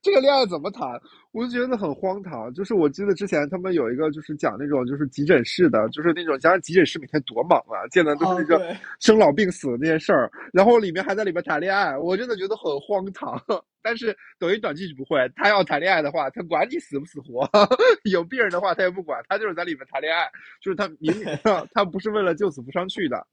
[0.00, 1.00] 这个恋爱怎么谈？
[1.32, 2.52] 我就觉得很荒唐。
[2.52, 13.42] 就是我记得之前他们有一个，就是讲那种就是急诊室的，就是那种加上急诊室每天多忙啊，见的都是那个生老病死的那些事儿，然后里面还在里面谈恋爱，我真的觉得很荒唐。
[13.84, 17.48] 但是抖音短剧就不会，他要谈恋爱的话，他管你死不死活，
[18.04, 21.26] 有病人的话他也不管，他就是在里面谈恋爱，就是他明明
[21.72, 23.26] 他不是为了救死扶伤去的。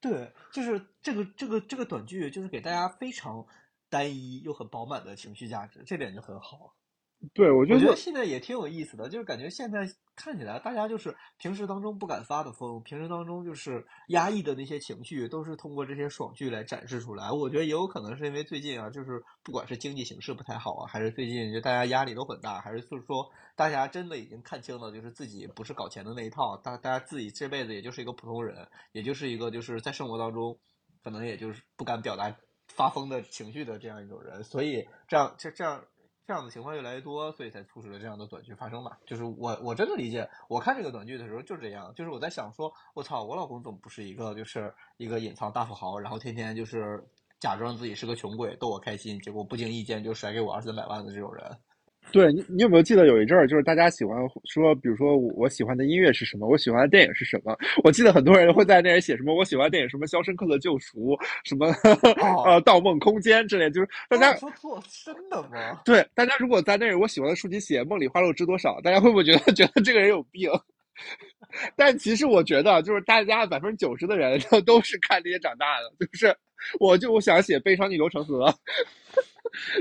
[0.00, 3.46] 对，就是这个这个这个短剧，就是给大家非常。
[3.96, 6.74] 单一又很饱满的情绪价值，这点就很好。
[7.32, 17.32] 对，我觉得我觉得现在也挺有意思的，就是感觉现在看起来，大家就是平时当中不敢发的疯，平时当中就是压抑的那些情绪，都是通过这些爽剧来展示出来。
[17.32, 30.56] 我觉得也有可能是因为最近啊，就是不管是经济形势不太好啊，还是最近就大家压力都很大，还是就是说大家真的已经看清了，就是自己不是搞钱的那一套，大大家自己这辈子也就是一个普通人，也就是一个就是在生活当中，
[31.02, 32.30] 可能也就是不敢表达
[32.68, 35.84] 发疯的情绪的这样一种人，所以这样这这样。
[36.28, 38.98] 这样的情况越来越多，所以才促使了这样的短剧发生吧。
[39.06, 47.00] 就是我我真的理解，我看这个短剧的时候就是这样，就是我在想说，我操，我老公怎么不是一个就是一个隐藏大富豪，然后天天就是
[47.38, 51.56] 假装自己是个穷鬼逗我开心，结果不经意间就甩给我二三百万的这种人。
[52.12, 57.56] 对你，你有没有记得有一阵儿，就是大家喜欢说，比如说我喜欢的音乐是什么，我喜欢的电影是什么？
[57.84, 61.12] 我记得很多人会在那里写什么我喜欢电影什么《肖申克的救赎》，
[61.44, 61.66] 什么
[62.44, 65.80] 呃《盗梦空间》之类，就是大家说错真的吗？
[65.84, 70.50] 对，大家如果在那里我喜欢的书籍写《梦里花落知多少》，大家会不会觉得 觉得这个人有病？
[71.76, 76.34] 但其实我觉得，就是大家百分之九十的人 都是看这些长大的，就是
[76.80, 78.48] 我就想写《悲伤逆流成河》，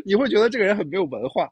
[0.04, 1.50] 你会觉得这个人很没有文化。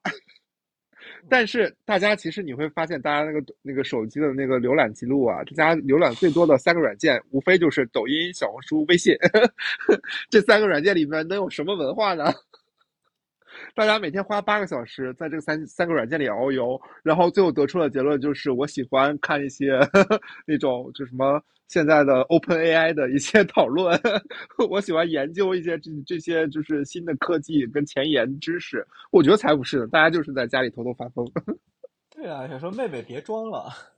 [1.29, 9.15] 但是大家其实你会发现，大家那个那个手机的那个浏览记录啊，大家浏览最多的三个软件，无非就是抖音、小红书、微信，
[10.29, 12.25] 这三个软件里面能有什么文化呢？
[13.75, 19.79] 大家每天花八个小时在这个三三个软件里遨游，然后最后得出的结论就是，我喜欢看一些
[20.45, 23.99] 那种就什么现在的 Open AI 的一些讨论，
[24.69, 28.85] 我喜欢研究一些这这些就是新的科技跟前沿知识。
[29.09, 31.27] 我觉得才不是，大家就是在家里偷偷发疯。
[32.15, 33.92] 对啊，想说妹妹别装了。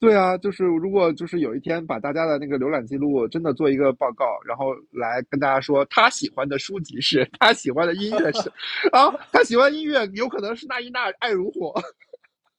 [0.00, 8.50] 对啊，就是如果就是有一天把大家的那个浏览记录真的做一个报告，然后来跟大家说他喜欢的书籍是，他喜欢的音乐是，
[8.92, 11.74] 啊，他喜欢音乐有可能是那英娜爱如火，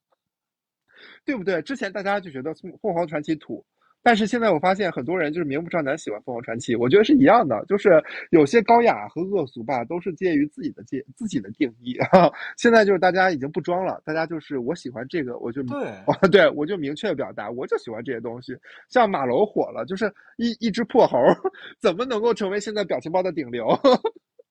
[1.25, 1.59] 对不对？
[1.63, 3.65] 之前大家就觉得凤凰传奇土。
[4.03, 11.95] 但是现在我发现很多人就是明目张胆喜欢凤凰传奇，我觉得是一样的，就是有些高雅和恶俗吧，都是介于自己的界自己的定义。
[12.57, 15.91] 现在就是大家已经不装了，大家就是我喜欢这个，我就对，
[16.31, 18.55] 对我就明确表达，我就喜欢这些东西。
[18.89, 21.17] 像马楼火了，就是一一只破猴，
[21.79, 23.67] 怎么能够成为现在表情包的顶流？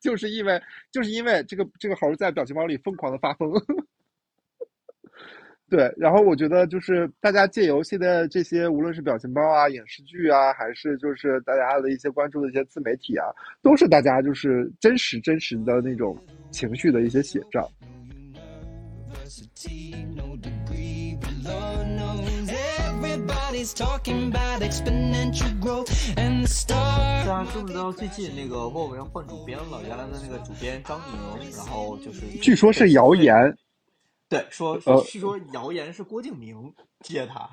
[0.00, 3.52] 就是因为就是因为这个这个猴在表情包里疯狂的发疯。
[5.70, 13.26] 对，然后我觉得就是大家借游戏的这些，无论是表情包啊、影视剧啊，还是就是大家的一些关注的一些自媒体啊，
[13.62, 16.18] 都是大家就是真实真实的那种
[16.50, 17.70] 情绪的一些写照。
[27.24, 29.80] 大家知不知道最近那个沃 o 要换主编了？
[29.86, 31.00] 原来的那个主编张
[31.38, 33.56] 宁，然后就是据说是谣言。
[34.30, 37.50] 对，说是说谣言是郭敬明接他。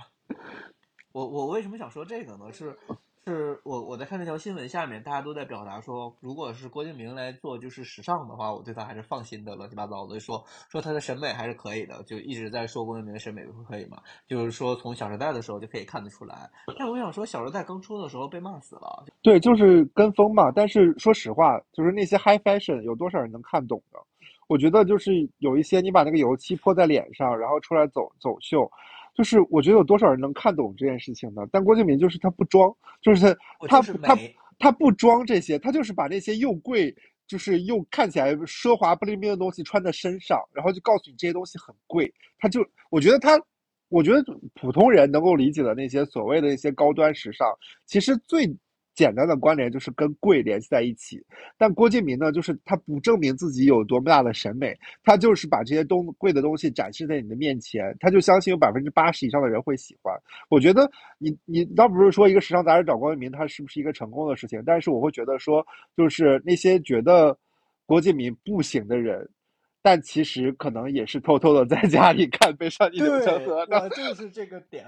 [1.12, 2.54] 我我为什么想说这个呢？
[2.54, 2.78] 是
[3.26, 9.56] 是我我在看那条新闻下面，大家都在表达说，如果是郭敬明来做就是时尚的话，我对他还是放心的。
[9.56, 14.00] 乱七八糟的说说他的审美还是可以的，就一直在说郭敬明的审美不可以嘛。
[14.28, 16.50] 就是说从《小时代》的时候就可以看得出来。
[16.78, 19.04] 但我想说，《小时代》刚出的时候被骂死了。
[19.24, 20.52] 对，就是跟风嘛。
[20.52, 24.00] 但是说实话，就是那些 high fashion 有多少人能看懂的？
[24.48, 28.70] 我觉得就是有一些你把那个油漆泼在脸上，然后出来走走秀，
[29.14, 31.46] 就是我觉得有多少人能看懂这件事情呢？
[31.52, 34.18] 但郭敬明就是他不装，就是他他
[34.58, 36.96] 他不装这些，他就是把那些又贵，
[37.28, 42.14] 就是又看起来奢华不灵不灵的东西穿在身上，然后就告诉你这些东西很贵。
[42.40, 43.38] 他就我觉得他，
[43.90, 44.24] 我觉得
[44.56, 47.48] 普通人能够理解的那些所谓的一些高端时尚，
[47.86, 48.56] 其实最。
[48.98, 51.24] 简单的关联就是跟贵联系在一起，
[51.56, 60.12] 但郭敬明呢，就是他不证明自己有多么大的审美，他就是把这些东贵的东西展示在你的面前，他就相信有百分之八十以上的人会喜欢。
[60.50, 65.64] 我觉得你你倒不是说一个时尚杂志找郭敬明，他是不是一个成功的事情，但是我会觉得说，
[65.96, 67.38] 就是那些觉得
[67.86, 69.30] 郭敬明不行的人，
[69.84, 74.84] 但其实可能也是偷偷的在家里看《悲伤逆流成河》的，就是这个点。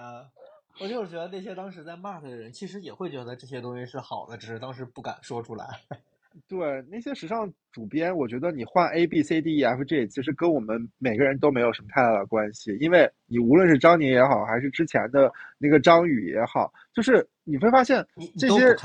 [0.81, 5.65] 我就是觉得那些当时在骂他的人，其实也会觉得这些东西是好的，只是当时不敢说出来。
[6.47, 18.05] 对那些时尚主编，我觉得你换 A B C D E F G，其实跟我们每个人都没有什么太大的关系，因为你无论是张宁也好，还是之前的那个张宇也好，就是你会发现
[18.38, 18.75] 这些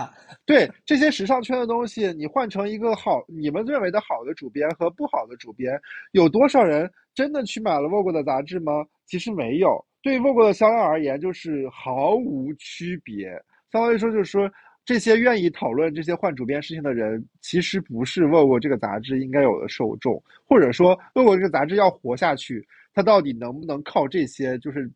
[0.46, 5.78] 对这些时尚圈的东西，你换成一个好你们认为的好的主编和不好的主编，
[6.12, 8.84] 有多少人真的去买了 Vogue 的杂志吗？
[9.04, 9.84] 其实没有。
[10.04, 13.30] 对于 Vogue 的销量而言，就是毫无区别。
[13.72, 14.48] 相当于说，就是说，
[14.84, 24.88] 这些愿意讨论这些换主编事情的人，其实不是 Vogue 这个杂志应该有的受众，或者说，Vogue 这个杂志要活下去，它到底能不能靠这些，就是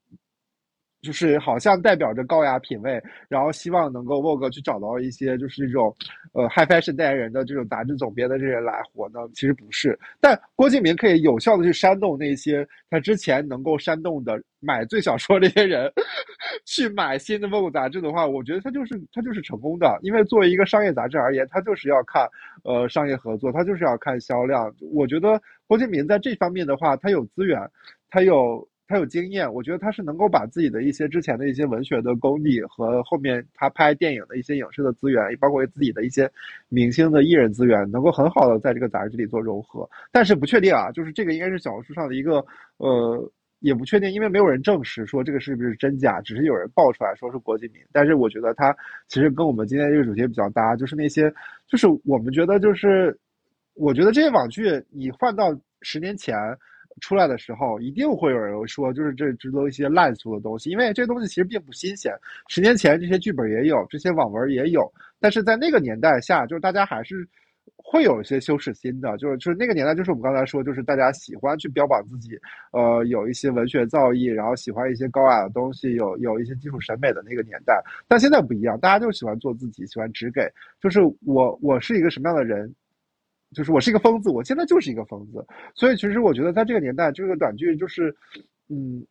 [1.00, 5.94] 就是好像代表着高雅品味，然后希望能够 Vogue 去找到一些就是这种
[6.32, 9.20] 呃 high fashion 代言人的这种杂志总编的这些人来活呢？
[9.32, 15.90] 其实不是，但郭敬明可以有效的去煽动那些他之前能够煽动的买最小说这些人
[16.66, 22.28] 去买新的 Vogue 杂志的话，我觉得他就是他就是成功的，因为作为一个商业杂志而言，他就是要看
[22.64, 24.74] 呃商业合作，他就是要看销量。
[24.92, 27.60] 我觉得郭敬明在这方面的话，他有资源，
[28.10, 28.66] 他有。
[28.88, 36.28] 他有经验，我觉得他是能够把自己的一些之前的一些文学的功底和后面他拍电影的一些影视的资源，包括自己的一些
[36.70, 39.86] 明星的艺人资源，能够很好的在这个杂志里做融合。
[40.10, 42.42] 但是不确定啊，就是这个应该是小红书上的一个
[42.78, 43.30] 呃，
[43.60, 47.82] 也不确定，因为没有人证实说这个是不是真假，只是有人爆出来说是郭敬明。
[47.92, 48.74] 但是我觉得他
[49.06, 51.30] 其实跟我们今天这个主题比较搭，就是那些
[51.66, 53.14] 就是我们觉得就是
[53.74, 56.34] 我觉得这些网剧你换到十年前。
[56.98, 62.12] 出来的时候，一定会有人说，就是这这都一些烂俗的东西，因为这东西其实并不新鲜。
[62.48, 64.90] 十年前这些剧本也有，这些网文也有，
[65.20, 67.26] 但是在那个年代下，就是大家还是
[67.76, 72.38] 会有一些羞耻心的，就是就是那个年代，就是我们刚才说，就是大家喜欢去标榜自己，
[72.72, 77.82] 呃，有一些文学造诣，然后喜欢一些高雅的东西，有有一些基础审美的那个年代。
[78.06, 82.74] 但现在不一样，大家就喜欢做自己，喜欢直给，就是我我是一个什么样的人。
[83.54, 85.44] 就是我是一个疯子，我现在就是一个疯子，
[85.74, 88.14] 所以其实我觉得在这个年代，这个短剧就是，
[88.68, 89.02] 嗯，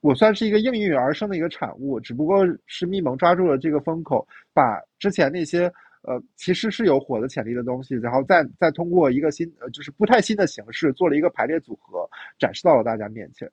[0.00, 5.70] 我算是一个应运而生的一个产物，只不过是密蒙抓住了这个风口，把之前那些
[6.02, 13.50] 呃其实是有火的潜力的东西，然后再再通过一个新呃就是不太新的形式做了一个排列组合，展示到了大家面前。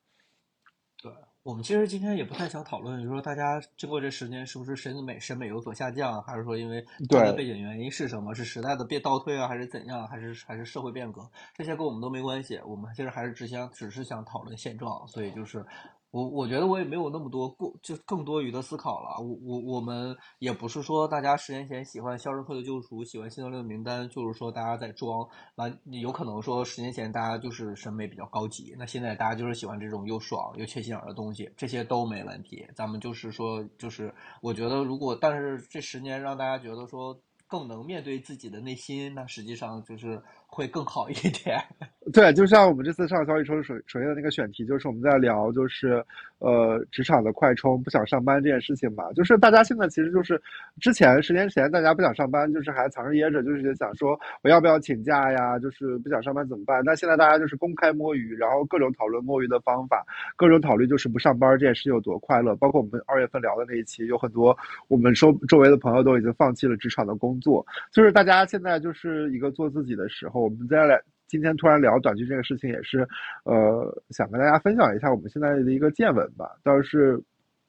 [1.43, 8.33] 我们其实今天也不太想讨论，就是说大家经过这十年是不是审美审美有所下降，还是说因为大的背景原因是什么？
[8.35, 10.07] 是时代的变倒退啊，还是怎样？
[10.07, 11.27] 还是还是社会变革？
[11.55, 12.59] 这些跟我们都没关系。
[12.65, 15.65] 我们其实还是只想只是想讨论现状，所以就是。
[16.11, 19.19] 我我觉得我也没有那么多过就更多余的思考了。
[19.19, 25.27] 我我我们也不是说大家十年前喜欢《肖申克的救赎》，喜欢《辛德勒的名单》，就是说大家在装。
[25.55, 32.67] 完，有可能说十年前大家就是审美比较高级，那现在大家就是喜欢这种又爽又缺心眼的东西，这些都没问题。
[32.75, 40.21] 咱们就是说，就是我觉得如果但是这十年让大家觉得说更能面对自己的内心，那实际上就是。
[40.51, 41.57] 会更好一点。
[42.11, 46.03] 对，就像我们这次上交易抽水水的那个选题，就是我们在聊，就是
[46.39, 49.13] 呃，职场的快充，不想上班这件事情嘛。
[49.13, 50.41] 就是大家现在其实就是
[50.79, 55.59] 之前十年前大家不想上班，就是还藏着掖着，就是想说我要不要请假呀？
[55.59, 56.81] 就是不想上班怎么办？
[56.83, 60.03] 但现在大家就是公开摸鱼，然后各种讨论摸鱼的方法，
[60.35, 62.55] 各种讨论就是不上班这件事有多快乐。
[62.55, 70.40] 包括我们二月份聊的那一期，有很多我们周周围的朋友都已经放弃了职场的工作，就是大家现在就是一个做自己的时候。
[70.43, 73.07] 我们再来今天突然聊短剧这个事情，也是，
[73.45, 76.51] 呃，想跟大家分享一下我们现在的一个见闻吧。
[76.63, 77.21] 倒是。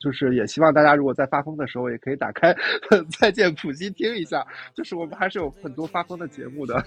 [0.02, 2.52] 就是也希望大家如果在发疯的时候，也可以打开
[3.20, 4.44] 《再见普希》听一下。
[4.74, 6.84] 就是我们还是有很多发疯的节目的。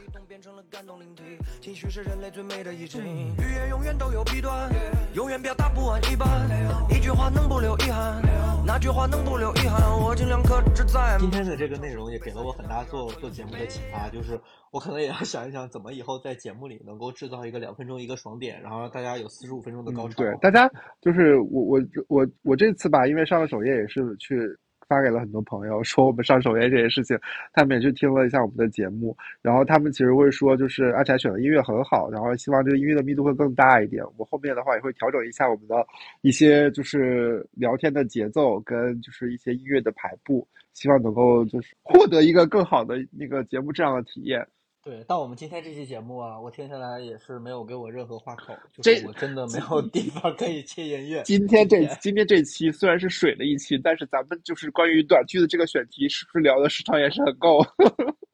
[11.19, 14.39] 今天的这个内容也给了我很大做做节目的启发，就是
[14.71, 20.15] 我可能也要想一想，怎么以后在节目里能够制造一个两分钟一个爽点，然后让大家有四十五分钟的高潮。
[20.17, 24.39] 对，大家就是我我我我这次因为上了首页也是去
[24.87, 27.17] 发给了很多朋友，说我们上首页这件事情，
[27.53, 34.03] 他们也去听了一下我们的节目，然后他们其实会说，就是阿柴选的音乐很好，然后希望这个音乐的密度会更大一点。
[34.17, 35.75] 我后面的话也会调整一下我们的
[36.21, 44.47] 一些就是聊天的节奏跟就是一些音乐的排布，希望能够就是获得一个更好的那个节目这样的体验。
[44.85, 51.23] 对，但我们今天这期节目啊，我听下来也是没有给我任何话口，就是我真的没有地方可以切音乐。
[51.23, 57.65] 今天这今天这期虽然是水的一期，但是咱们就是关于短剧的这个选题，是不是聊的时长也是很够？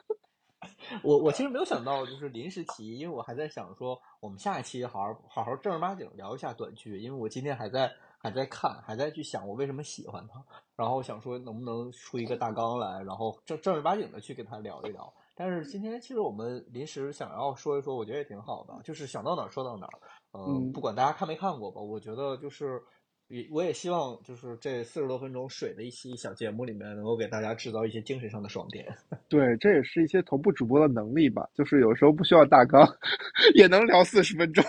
[1.04, 10.44] 我我其实没有想到，就是临时起意，因为我还在想说，我们下一期好好好好正儿八经聊一下短剧，因为我今天还在还在看，还在去想我为什么喜欢它，
[10.76, 15.14] 然后想说能不能出一个大纲来，然后正正儿八经的去跟他聊一聊。
[15.44, 20.00] 但是今天其实我们临时想要说一说，我觉得也挺好的，就是想到哪儿说到哪儿。
[20.38, 22.80] 嗯，不管大家看没看过吧，我觉得就是
[23.28, 28.86] 也我也希望就是这四十多分钟水的一期小节目里面，能够给大家制造一些精神上的爽点。
[29.28, 32.88] 对，这也是一些头部主播的能力吧，就是有时候不需要大纲，
[33.56, 34.64] 也能聊四十分钟。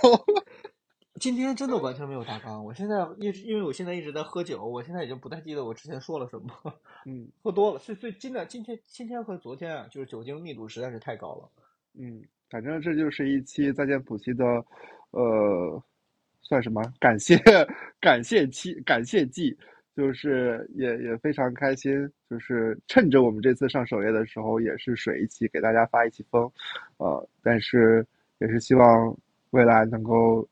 [1.22, 6.50] 今天真的完全没有大纲，我现在一直因为我现在一直在喝酒，我现在已经不太记得我之前说了什么。
[7.06, 11.48] 嗯， 喝多了，所以所以今天今天今天和昨天啊，就是酒精密度实在是太高了。
[11.94, 12.20] 嗯，
[12.50, 14.44] 反正这就是一期再见普希的，
[15.12, 15.80] 呃。
[16.40, 16.82] 算什么？
[16.98, 17.38] 感谢
[18.00, 19.56] 感谢期感谢季，
[19.96, 26.50] 就是也也非常开心，就是趁着我们这次上首页的时候，也是水一期给大家发一期风，
[26.96, 28.04] 呃，但是
[28.38, 29.16] 也是希望
[29.50, 30.46] 未来能够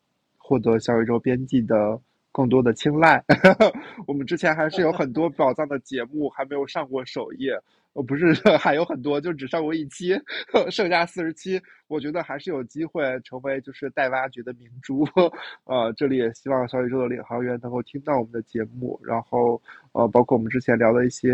[0.51, 2.01] 获得小宇宙编辑的
[2.33, 3.25] 更多的青睐。
[4.09, 7.53] 我们之前还是有很多宝藏的节目还没有上过首页。
[7.93, 10.15] 呃，不是， 还有很多，就只上过一期，
[10.71, 15.05] 剩下四十七，我觉得还是有机会成为就是待挖掘的明珠。
[15.67, 19.61] 呃，这里也希望小宇宙的领航员能够听到我们的节目，然后
[19.93, 21.33] 呃，包括我们之前聊的一些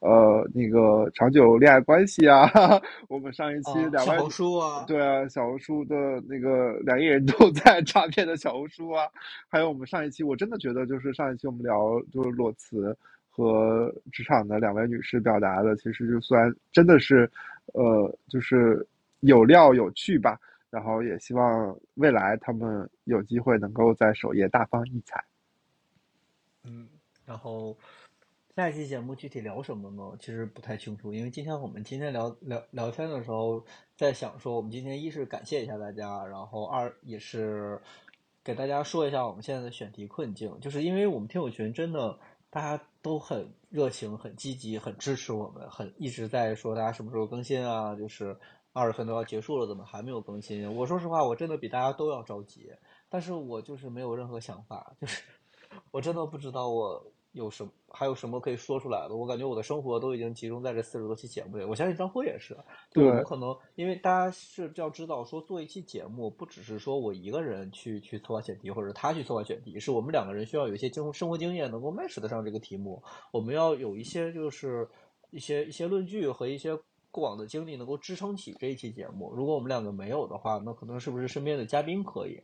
[0.00, 2.50] 呃那个长久恋爱关系啊，
[3.08, 5.94] 我们上一期两位小红书啊，对啊，小红书的
[6.26, 9.04] 那个两亿人都在诈骗的小红书啊，
[9.46, 12.96] 还有我们上一期，我真的觉得就是上一期我们聊就是裸辞。
[13.38, 17.30] 和职场的两位女士表达的，其实就算真的是，
[17.72, 18.84] 呃，就是
[19.20, 20.36] 有料有趣吧。
[20.70, 25.24] 然后也希望未来他们有机会能够在首页大放异彩。
[26.64, 26.86] 嗯，
[27.24, 27.74] 然后
[28.54, 30.14] 下一期节目具体聊什么呢？
[30.20, 33.64] 其实不太清楚，因为今天我们今天聊聊聊天的时候，
[33.96, 37.80] 在想说，我们今天一是感谢一下大家，然后二也是
[38.44, 42.18] 给大家说一下我们现在的选题困境，就是因为我们听友群真的。
[42.50, 47.94] 大家都很热情、很积极、很支持我们，很一直在说大家什么时候更新啊？
[47.94, 48.36] 就是
[48.72, 50.74] 二月份都要结束了，怎么还没有更新？
[50.74, 52.70] 我说实话，我真的比大家都要着急，
[53.08, 55.22] 但是我就是没有任何想法，就是
[55.92, 57.12] 我真的不知道我。
[57.32, 59.16] 有什么还有什么可以说出来的？
[59.16, 61.64] 我感觉我的生活都已经集中在这四十多期节目里。
[61.64, 62.56] 我相信张辉也是，
[62.92, 73.02] 对，我们可能因为大家是要知道，说做一期节目不只是说我一个人去去策划选题，或者他去策划选题，是我们两个人需要有一些经生活经验能够 match 得上这个题目。
[73.30, 74.88] 我们要有一些就是
[75.30, 76.78] 一些一些论据和一些。
[77.18, 79.32] 过往的经历能够支撑起这一期节目。
[79.34, 82.40] 如果我们两个没有的话，那可能是不是身边的嘉宾可以？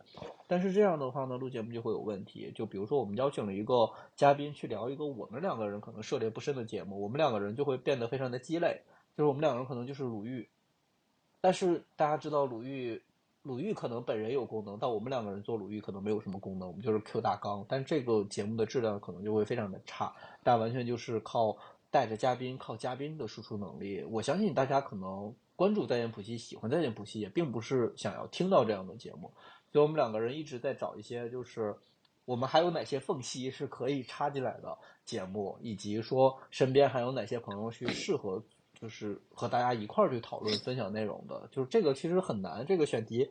[0.48, 2.50] 但是这样的话呢，录节目就会有问题。
[2.56, 8.82] 就比如说，我们邀请了一个嘉宾去聊一个我们两个人可能涉猎不深的节目，我们两个人就会变得非常的鸡肋。
[9.16, 10.48] 就是我们两个人可能就是鲁豫，
[11.40, 13.00] 但是大家知道鲁豫，
[13.44, 17.64] 鲁豫可能本人有功能，但我们两个人做鲁豫可能没有什么功能，我们就是 Q 大纲。
[17.68, 20.12] 但这个节目的质量可能就会非常的差，
[20.42, 21.56] 但完全就是靠。
[21.94, 29.32] 带着嘉宾，靠嘉宾的输出能力，我相信大家可能关注在线普系，喜欢在线普系，也并不是想要听到这样的节目。
[29.70, 31.72] 所以我们两个人一直在找一些，就是
[32.24, 38.42] 我们还有哪些缝隙是可以插进来的节目，以及说身边还有哪些朋友去适合，
[38.80, 41.48] 就是和大家一块儿去讨论、分享内容的。
[41.52, 43.30] 就是这个其实很难，这个选题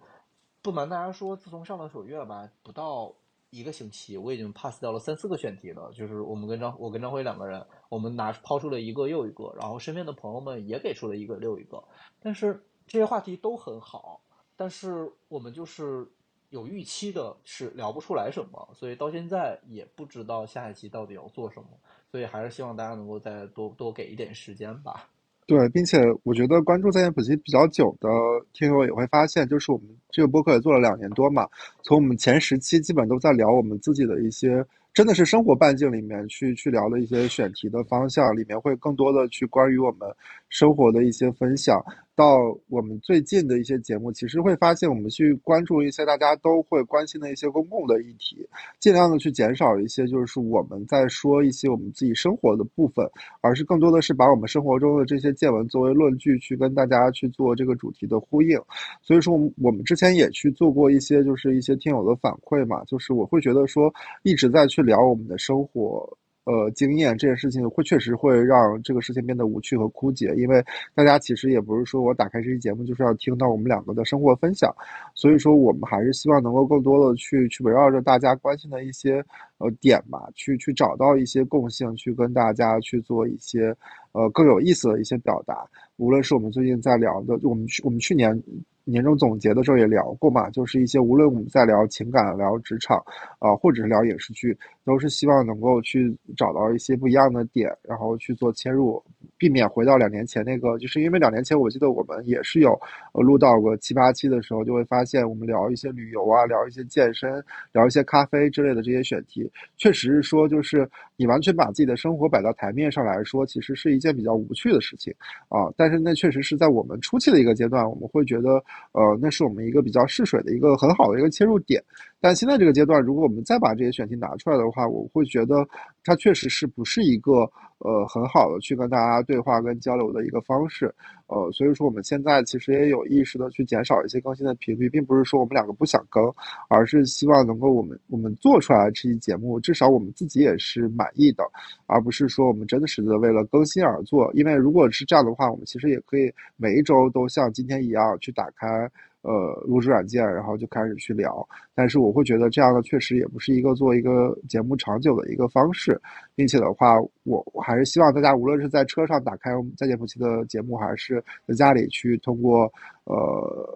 [0.61, 3.14] 不瞒大家说，自从上了首页吧，不到。
[3.55, 5.91] 一个星期，我已经 pass 掉了三四个选题了。
[5.93, 7.64] 就是我们跟张，我跟张辉两个人，
[7.94, 11.84] 我们拿抛出了一个又一个，然后身边的朋友们也给出了一个又一个。
[12.20, 14.20] 但是这些话题都很好，
[14.58, 16.08] 但是我们就是
[16.50, 21.68] 有预期的是聊不出来什么，所以到现在也不知道下一期到底要做什么。
[22.12, 25.08] 所以还是希望大家能够再多多给一点时间吧。
[25.46, 28.10] 对，并且我觉得关注在线普及比较久的
[28.54, 31.48] 听友也会发现，就是我们这个播客也做了两年多嘛，
[31.84, 34.66] 从我们前十期基本都在聊我们自己的一些。
[34.94, 40.08] 真的是生活半径里面去去聊的一些选题的方向，里面会更多的去关于我们
[40.50, 41.84] 生活的一些分享。
[42.16, 42.38] 到
[42.70, 48.47] 我们最近的一些节目，其实会发现我们去关注一些大家都会关心的一些公共的议题，
[48.80, 53.03] 尽量的去减少一些就是我们在说一些我们自己生活的部分，
[53.41, 58.59] 而是更多的是把我们生活中的这些见闻作为论据去跟大家去做这个主题的呼应。
[59.01, 63.91] 所以说，我们我们之前也去做过一些就是一些听友的反馈嘛，就是我会觉得说
[64.22, 64.84] 一直在去。
[64.84, 66.18] 聊我们的生活。
[66.46, 70.64] 呃，经验这件事情会确实会让这个事情变得无趣和枯竭，因为
[70.94, 74.74] 大家其实也不是说我打开这期节目就是要听到我们两个的生活分享，
[75.14, 79.24] 所以说我们还是希望能够更多的去去围绕着大家关心的一些
[79.58, 83.74] 呃点吧，去去找到一些共性，去跟大家去做一些
[84.12, 85.66] 呃更有意思的一些表达。
[85.96, 88.38] 无论是我们最近在聊的，我们去我们去年
[88.84, 92.97] 年终总结的时候也聊过嘛，就是一些无论我们在聊情感、聊职场
[93.39, 96.15] 啊，或者是聊影视剧，都是希望能够去。
[96.36, 99.01] 找到一些不一样的点，然后去做切入，
[99.38, 102.71] 避免回到两年前那个，就是因为两年前我记得我们也是有
[103.13, 115.13] 呃录到过七八期的时候，就会发现我们聊一些旅游啊，聊一些健身，聊一些咖啡之类的这些选题，确实是说就是你完全把自己的生活摆到台面上来说，其实是一件比较无趣的事情
[115.49, 115.71] 啊。
[115.77, 118.63] 但是那确实是在我们初期的一个阶段，我们会觉得
[118.93, 121.84] 呃那是我们一个比较试水的一个很好的一个切入点。
[122.19, 125.67] 但现在这个阶段，如果我们再把这些选题拿出来的话，我会觉得
[126.03, 127.49] 它确实是不是一个
[127.84, 130.93] 呃很好的去跟大家对话跟交流的一个方式。
[131.27, 136.23] 呃，所以说我们现在其实也有意识的去减少一些更新的频率，并不是说我们两个不想更，
[136.69, 141.43] 而是希望能够我们我们做出来这期节目，至少我们自己也是满意的，
[141.88, 144.31] 而不是说我们真的是为了更新而做。
[144.34, 148.89] 因为如果是这样的话，我们其实也可以每一周都像今天一样去打开。
[149.24, 151.47] 呃，录制软件，然后就开始去聊。
[151.74, 155.99] 但是我会觉得这样的确实也不是一个做一个节目长久的一个方式，
[156.36, 162.71] 并且的话，我我还是希望大家无论是在车上打开我们在线普期的节目，还是在家里去通过
[163.05, 163.15] 呃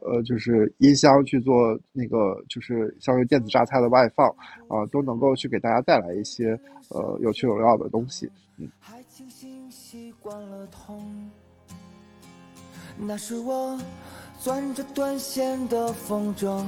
[0.01, 4.27] 呃就是音箱去做那个就是相当于电子榨菜的外放
[4.67, 8.29] 啊，都能够去给大家带来一些呃有趣有料的东西。
[8.57, 8.69] 嗯。
[12.99, 13.79] 那是我。
[14.39, 16.63] 攥着断线的风筝，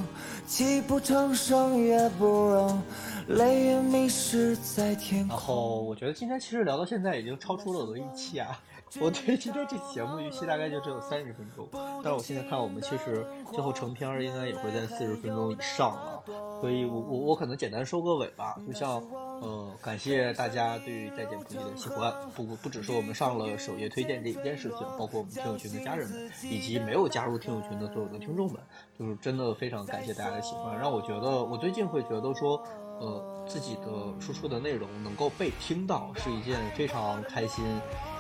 [0.46, 2.82] 泣不成声也不扔，
[3.28, 5.38] 泪也迷失在天空。
[5.38, 8.60] 然后我觉得今天其实聊到现在已经超出了我的预期啊。
[9.00, 16.24] 我对今天这节目预期大概就只有三十分钟，但是我现在看我们其实最后成片应该也会在四十分钟以上了，
[16.60, 19.00] 所以我我我可能简单收个尾吧，就像
[19.42, 28.60] 呃感谢大家对于再见不易的喜欢，不不不只是我们上了首页推荐这一件事情，包括我们听友群的家人们，以及没有加入听友群的所有的听众们，
[28.98, 32.60] 就是真的非常感谢大家的喜欢，让我觉得我最近会觉得说，
[33.00, 37.64] 呃自己的输出的内容能够被听到是一件非常开心。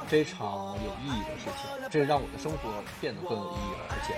[0.09, 2.57] 非常有意义的事情，这让我的生活
[2.99, 3.85] 变得更有意义了。
[3.93, 4.17] 而且，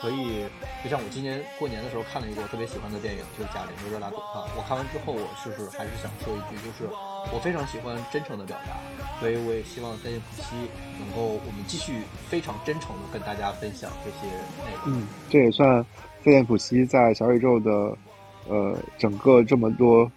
[0.00, 0.46] 所以
[0.84, 4.46] 就像我今年过年的时候看了一个我特别喜欢的电影，就是《贾玲的热辣滚烫》。
[4.56, 6.86] 我看完之后，我就是还是想说一句，就是
[7.34, 8.78] 我非常喜欢真诚的表达，
[9.18, 10.54] 所以我也希望在线普西
[11.02, 14.30] 能够我们继续非常真诚的跟大家分享这些
[14.62, 14.94] 内容。
[14.94, 15.84] 嗯，这也算
[16.24, 17.98] 在线普西在小宇宙的
[18.46, 20.08] 呃整个这么多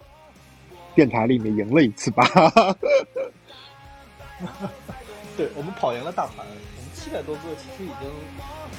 [0.94, 2.22] 电台里面赢了一次吧。
[5.36, 8.08] 对我们跑赢了大盘，我们七百多个，其实已经，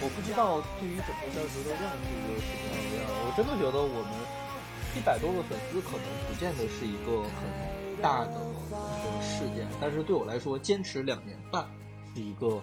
[0.01, 2.65] 我不知道对于整个消息的量是一个什么
[2.97, 3.13] 样的。
[3.25, 4.11] 我真的觉得我们
[4.95, 8.33] 一百多个粉丝可能不见得是一个很大的
[9.21, 11.65] 事件，但是对我来说，坚持两年半
[12.13, 12.61] 是一个。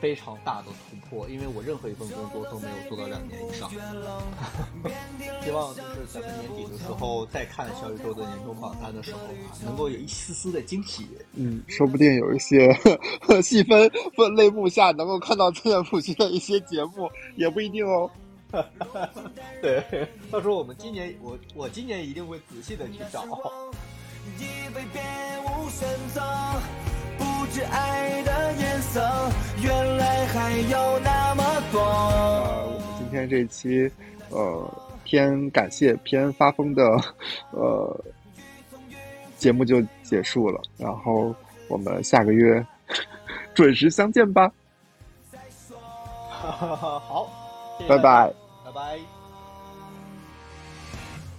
[0.00, 3.70] 非常大的突破，因为我任何一份工作都没有做到两年以上。
[5.44, 9.18] 希望就是咱们年底的时候再看小宇宙的年终榜单的时候，
[9.64, 11.06] 能够有一丝丝的惊喜。
[11.34, 12.72] 嗯，说不定有一些
[13.42, 18.10] 细分分类目下能够看到资源普及的一些节目，也不一定哦。
[19.60, 23.26] 对，到时候我们今年，我我今年一定会仔细的去找。
[23.26, 23.34] 不
[27.52, 29.00] 知爱的颜色，
[29.62, 31.80] 原来还有那么多。
[31.80, 33.90] 呃，我们今天这期，
[34.30, 34.72] 呃，
[35.04, 36.84] 偏感谢偏发疯的，
[37.52, 38.04] 呃，
[39.36, 40.60] 节目就结束了。
[40.76, 41.34] 然后
[41.68, 42.64] 我们下个月
[43.54, 44.50] 准时相见吧。
[46.30, 47.28] 好，
[47.88, 48.32] 拜拜，
[48.64, 48.98] 拜拜。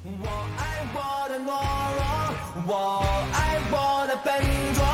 [0.03, 0.61] 我爱
[0.93, 0.97] 我
[1.29, 1.47] 的懦
[1.95, 2.01] 弱，
[2.67, 2.73] 我
[3.33, 3.37] 爱
[3.71, 4.27] 我的笨
[4.73, 4.88] 拙。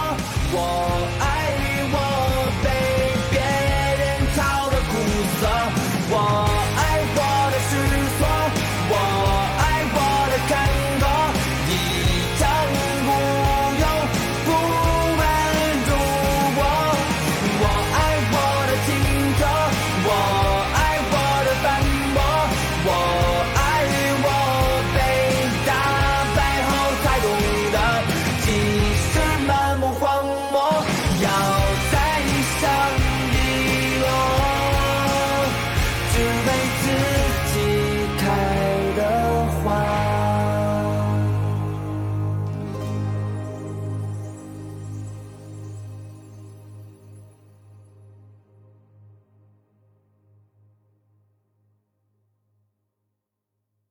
[0.58, 1.25] 我爱。